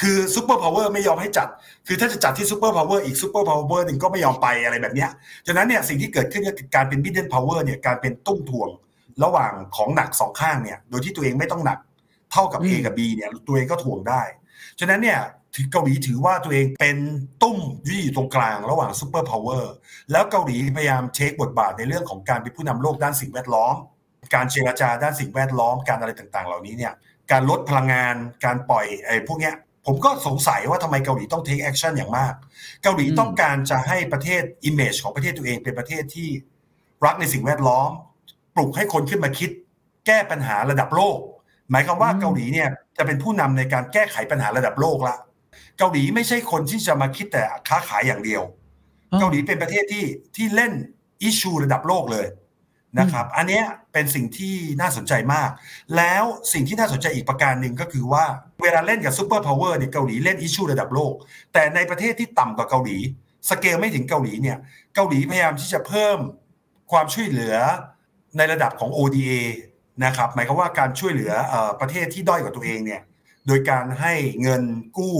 [0.00, 1.48] คือ superpower ไม่ยอมให้จัด
[1.86, 5.10] คือถ้าจะจัดที่ superpower อีก superpower หนึ่งก็ไม่ยอมไปอะไรแบบเนี้ย
[5.46, 8.70] ฉะนั้นเนี่ยสิ่งที่เกิดขึ้นก็คือการเป็น middle power เนี่ยการเป็นตุ้มถ่วง
[9.24, 11.78] ระหว่างของหนักสองข้างเนี่ยโดยที่ตัวเองไม่ต้องหนัก
[12.32, 14.22] เท่ากับ A อืมกับ B เนี่ยตัวเองก็ถ่วงได้
[14.80, 15.20] ฉะนั้นเนี่ย
[15.54, 16.96] ถือเกาหลีถือว่าตัวเองเป็น
[17.42, 19.72] ตุ้มที่อยู่ตรงกลางระหว่าง superpower
[20.12, 23.74] แล้วเกาหลีพยายามเช็คบทบาทในเรื่องของการเป็นผู้นำโลกด้านสิ่งแวดล้อม
[24.34, 26.92] การเจรจาด้านสิ่งแวดล้อมการอะไรต่างๆ เหล่านี้เนี่ย
[27.30, 29.54] การลดพลังงานการปล่อยไอ้พวกเนี้ย
[29.90, 32.34] ผมก็สงสัยว่าทำไมเกาหลีต้อง take action อย่างมาก
[32.82, 36.28] เกาหลีอืมต้องการจะให้ประเทศ image ของประเทศตัวเองเป็นประเทศที่
[37.04, 37.90] รักในสิ่งแวดล้อม
[38.54, 39.50] ปลุกให้คนขึ้นมาคิด
[40.06, 41.18] แก้ปัญหาระดับโลก
[41.70, 45.16] หมายความว่าเกาหลีเนี่ยจะเป็นผู้นำในการแก้ไขปัญหาระดับโลกละ
[45.78, 48.42] เกาหลีไม่ใช่คนที่จะมาคิดแต่ค้าขายอย่างเดียว
[49.12, 50.04] อ๋อเกาหลีเป็นประเทศที่
[50.36, 50.72] ที่เล่น
[51.22, 52.26] อิชูระดับโลกเลย
[52.98, 55.50] นะครับ อันเนี้ยเป็นสิ่งที่น่าสนใจมาก
[55.96, 58.24] แล้วสิ่งที่น่าสนใจอีกประการหนึ่งก็คือว่า
[58.62, 61.14] เวลาเล่นกับ superpower เนี่ยเกาหลีเล่น issue ระดับโลก
[61.52, 62.98] แต่ในประเทศที่ต่ำกว่าเกาหลี
[63.48, 64.58] สเกลไม่ถึงเกาหลีเนี่ย
[64.94, 66.18] เกาหลีพยายามที่จะเพิ่ม
[66.90, 67.54] ความช่วยเหลือ
[68.36, 69.32] ในระดับของ ODA
[70.04, 73.02] นะครับหมายความว่าการช่วยเหลืออประเทศที่ด้อยกว่าตัวเองเนี่ย
[73.46, 74.62] โดยการให้เงิน
[74.98, 75.16] กู้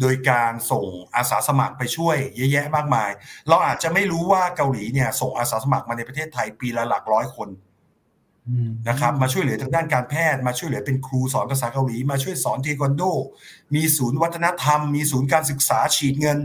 [0.00, 0.84] โดยการส่ง
[1.16, 3.10] อาสาสมัครไปช่วยเยอะแยะมากมาย
[3.48, 7.48] เราอาจจะไม่รู้ว่าเกาหลีเนี่ยส่งอาสาสมัครมาในประเทศไทยปีละหลักร้อยคน
[8.88, 13.02] นะครับมาช่วยเหลือทางด้านการแพทย์ มาช่วยเหลือเป็นครูสอนภาษาเกาหลี มาช่วยสอนเทควันโด
[13.74, 16.38] มีศูนย์วัฒนธรรม มีศูนย์การศึกษาฉีดเงิน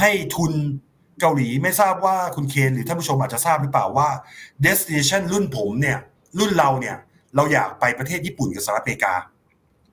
[0.00, 0.52] ให้ทุน
[1.20, 4.08] เกาหลีไม่ทราบว่าคุณเคนหรือท่านผู้ชมอาจจะทราบหรือเปล่าว่า
[4.64, 5.98] destination รุ่นผมเนี่ย
[6.38, 6.96] รุ่นเราเนี่ย
[7.36, 9.14] เราอยากไปประเทศญี่ปุ่นกับสหรัฐอเมริกา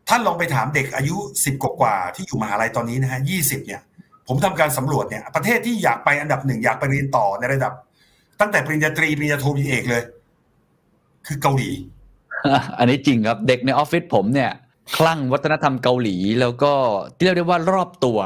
[0.10, 3.82] ท่านลองไปถามเด็กอายุ 10 กว่าที่อยู่มหาลัยตอนนี้นะฮะ20เนี่ย
[4.28, 7.74] ผมทำการสำรวจเนี่ยประเทศที่อยากไปอันดับหนึ่งอยากไปเรียนต่อในระดับ
[8.40, 10.04] ตั้งแต่ปริญญาตรีปริญญาโทปริญญาเอกเลย
[11.28, 11.70] คือเกาหลี
[12.78, 14.52] อันนี้จริงครับเด็กในออฟฟิศผมเนี่ย
[14.96, 16.72] คลั่งวัฒนธรรมเกาหลีแล้วก็
[17.16, 18.20] ที่เรียกได้ว่ารอบตัว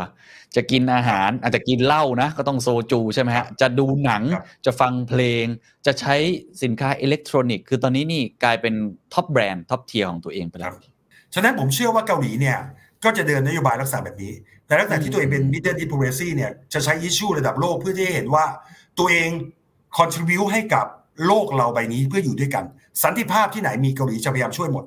[0.56, 5.46] จะกินอาหารอาจจะกินเหล้านะ ก็ต้องโซจูใช่ไหมฮะจะดูหนังครับจะฟังเพลง
[5.86, 6.16] จะใช้
[6.64, 8.74] สินค้าอิเล็กทรอนิกส์คือตอนนี้นี่กลายเป็น
[9.14, 10.74] top brand top tier ของตัวเองไปแล้ว
[11.34, 12.58] ฉะนั้นผมเชื่อว่าเกาหลีเนี่ย
[13.04, 14.34] ก็จะเดินนโยบายลักษณะแบบนี้
[14.66, 18.46] แต่ลักษณะที่ตัวเองเป็น middle diplomacy เนี่ยจะใช้อิชชูระดับโลกเพื่อที่จะเห็นว่า
[19.00, 19.30] ตัวเอง
[19.98, 20.86] contribu ให้กับ
[21.28, 22.66] โลกเราใบนี้เพื่ออยู่ด้วยกัน
[23.04, 24.86] สันติภาพที่ไหนมีเกาหลีจะพยายามช่วยหมด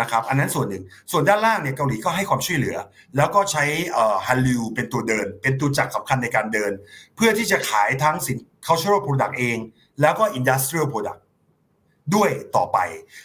[0.00, 2.76] นะครับอันนั้นส่วนหนึ่งส่วนด้านล่างเนี่ยเกาหลีก็ให้ความช่วยเหลือ
[3.16, 3.64] แล้วก็ใช้
[4.26, 6.72] ฮันลิวเป็นตัวเดิน เป็นตัวจักรสำคัญในการเดิน
[7.16, 9.58] เพื่อที่จะขายทั้งสิน cultural product เอง
[10.00, 11.20] แล้วก็ industrial product
[12.14, 12.78] ด้วยต่อไป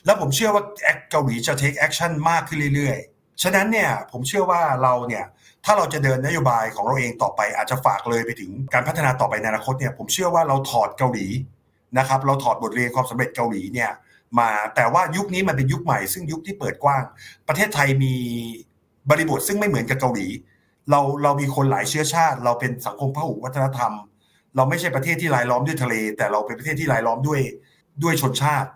[0.06, 0.64] แล้วผมเชื่อว่า
[1.12, 5.26] เกาหลีจะ take action มากขึ้นเรื่อยๆ ฉะนั้นเนี่ยผมเชื่อว่าเราเนี่ย
[5.66, 11.28] ถ้าเราจะเดินนโยบายของเราเองต่อไปอาจจะฝากเลยไปถึงการพัฒนาต่อไปในอนาคตเนี่ยผมเชื่อว่าเราถอดเกาหลี
[11.98, 13.92] นะครับเราถอดบทเรียนความสำเร็จเกาหลีเนี่ย
[14.40, 17.04] มาแต่ว่ายุคนี้มันเป็นยุคใหม่ซึ่งยุคที่เปิดกว้าง
[17.48, 18.16] ประเทศไทยมี
[19.10, 20.28] บริบทซึ่งไม่เหมือนกับเกาหลี
[20.90, 23.94] เราเรามีคนหลายเชื้อชาติ เราเป็นสังคมพหุวัฒนธรรม
[24.56, 27.42] เราไม่ใช่ประเทศที่รายล้อมด้วยทะเล แต่เราเป็นประเทศที่รายล้อมด้วย
[28.04, 28.70] ด้วยชนชาติ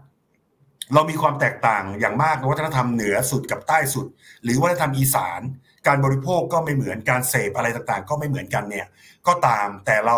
[0.94, 4.06] เรามีความแตกต่างอย่างมากในวัฒนธรรมเหนือสุดกับใต้สุด
[4.44, 5.42] หรือวัฒนธรรมอีสาน
[5.88, 8.88] การบริโภคก็ไม่เหมือนการเสพอะไรต่างๆ ก็ไม่เหมือนกันเนี่ย
[9.28, 10.18] ก็ตามแต่เรา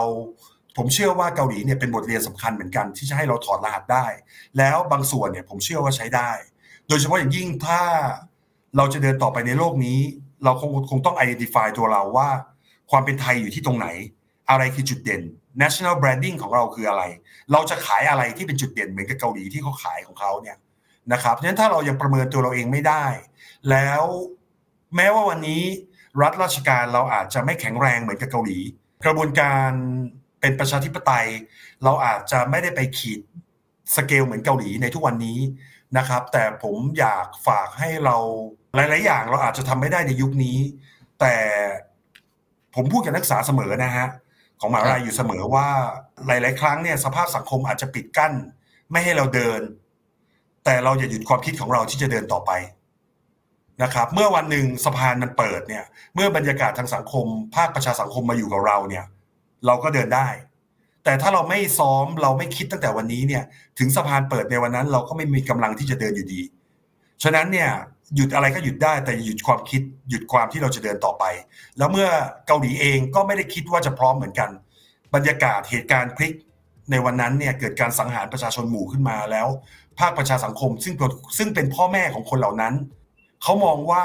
[0.77, 4.05] ผมเชื่อว่าเกาหลีเนี่ยเป็นบทเรียนสำคัญเหมือนกันที่จะให้เราถอดรหัสได้
[4.57, 6.31] แล้วบางส่วนเนี่ยผมเชื่อว่าใช้ได้
[6.87, 7.81] โดยเฉพาะอย่างยิ่งถ้า
[8.77, 9.99] เราจะเดินต่อไปในโลกนี้
[10.43, 12.29] เราคงคงต้อง identify ตัวเราว่า
[12.91, 13.87] ความเป็นไทยอยู่ที่ตรงไหน
[14.49, 15.21] อะไรคือจุดเด่น
[15.61, 17.03] national branding ของเราคืออะไร
[17.51, 20.57] เราจะขายอะไรที่เป็นจุดเด่นเหมือนกับเกาหลีที่เขาขายของเขาเนี่ย
[21.13, 23.05] นะครับฉะนั้นถ้าเรายังประเมินตัวเราเองไม่ได้
[23.69, 24.03] แล้ว
[24.95, 25.63] แม้ว่าวันนี้
[26.21, 28.59] รัฐราชการเราอาจจะไม่แข็งแรงเหมือนกับเกาหลี
[29.05, 29.71] กระบวนการ
[30.39, 31.27] เป็นประชาธิปไตย
[31.83, 33.19] เราอาจจะไม่ได้ไปขีด
[33.95, 35.39] สเกลเหมือนเกาหลีในทุกวันนี้
[35.97, 38.15] นะครับ แต่ผมอยากฝากให้เรา
[38.75, 40.57] หลาย ๆ อย่างเราอาจจะทำไม่ได้ในยุคนี้
[41.19, 41.35] แต่
[42.75, 44.07] ผมพูดกับนักศึกษาเสมอนะฮะ
[44.59, 45.67] ของมหาวิทยาลัยอยู่เสมอว่า
[46.27, 48.33] หลาย ๆ ครั้งเนี่ยสภาพสังคมอาจจะปิดกั้น
[48.91, 49.61] ไม่ให้เราเดิน
[50.65, 52.51] แต่เราอย่าหยุดความคิดของเราที่จะเดินต่อไป
[53.83, 55.85] นะครับ เมื่อวันหนึ่งสะพานมันเปิดเนี่ย
[56.15, 57.25] เมื่อบรรยากาศทางสังคม
[57.55, 59.05] ภาคประชาสังคมมาอยู่กับเราเนี่ย
[59.65, 60.27] เราก็เดินได้
[61.03, 63.43] แต่ถ้าเราไม่ซ้อมเราไม่คิดตั้งแต่วันนี้เนี่ย
[63.79, 66.41] ถึงสะพานเปิดในวันนั้น เราก็ไม่มีกำลังที่จะเดินอยู่ดี
[67.23, 67.69] ฉะนั้นเนี่ย
[68.15, 71.23] หยุดอะไรก็หยุดได้แต่หยุดความคิดหยุดความที่เราจะเดินต่อไป
[71.77, 72.09] แล้วเมื่อ
[72.47, 74.49] เกาหลีเองก็ไม่ได้คิดว่าจะพร้อมเหมือนกัน
[75.13, 76.33] บรรยากาศเหตุการณ์พลิก
[76.91, 79.47] ในวันนั้นเนี่ยเกิดการสังหารประชาชนหมู่ขึ้นมาแล้ว
[79.99, 80.93] ภาคประชาสังคมซึ่ง
[81.37, 82.73] ซึ่งเป็นพ่อแม่ของคนเหล่านั้น
[83.43, 84.03] เขามองว่า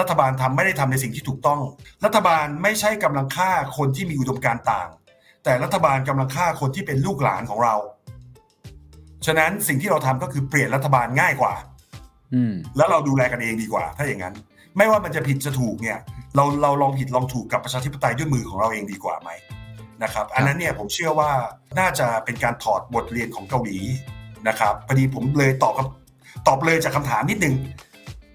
[0.00, 1.60] รัฐบาลทำไม่ได้ทำในสิ่งที่ถูกต้อง
[2.04, 4.88] รัฐบาลไม่ใช่กำลังฆ่าคนที่มีอุดมการณ์ต่าง
[5.44, 7.74] แต่รัฐบาลกำลังฆ่าคนที่เป็นลูกหลานของเรา
[9.26, 11.54] ฉะนั้นสิ่งที่เราทำก็คือเปลี่ยนรัฐบาลง่ายกว่า
[12.34, 14.34] อืมแล้วเราดูแลกันเองดีกว่า ถ้าอย่างนั้น
[14.76, 15.98] ไม่ว่ามันจะผิดจะถูกเนี่ย
[16.36, 19.30] เราเราลองผิดลองถูกกับประชาธิปไตยด้วยมือของเราเองดีกว่าไหม
[20.02, 21.30] นะครับ อันนั้นเนี่ยผมเชื่อว่า
[21.78, 23.78] น่าจะเป็นการถอดบทเรียนของเกาหลี
[24.48, 27.54] นะครับพอดีผมเลยตอบคำตอบเลยจากคำถามนิดนึง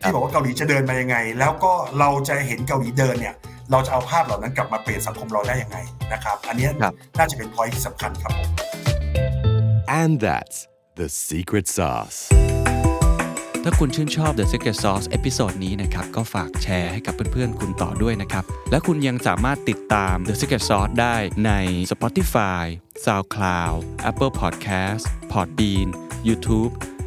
[0.05, 3.35] ที่บอกว่าเกาหลีจะเดินมายังไง แล้วก็เราจะเห็นเกาหลีเดินเนี่ย
[3.71, 5.77] เราจะเอาภาพเหล่านั้นกลับมาเปลี่ยนสังคมเราได้ยังไง
[6.13, 8.49] นะครับ อันเนี้ยครับน่าจะเป็นพอยที่สำคัญครับผม
[10.01, 10.57] And that's
[10.99, 12.19] the secret sauce.
[13.63, 21.51] ถ้าคุณชื่นชอบ The Secret Sauce episode นี้นะครับ ก็ฝากแชร์ให้กับเพื่อนๆ คุณต่อด้วยนะครับ และคุณยังสามารถติดตาม The Secret Sauce ได้ใน
[21.91, 22.63] Spotify,
[23.05, 23.77] SoundCloud,
[24.09, 25.87] Apple Podcast, Podbean,
[26.27, 26.71] YouTube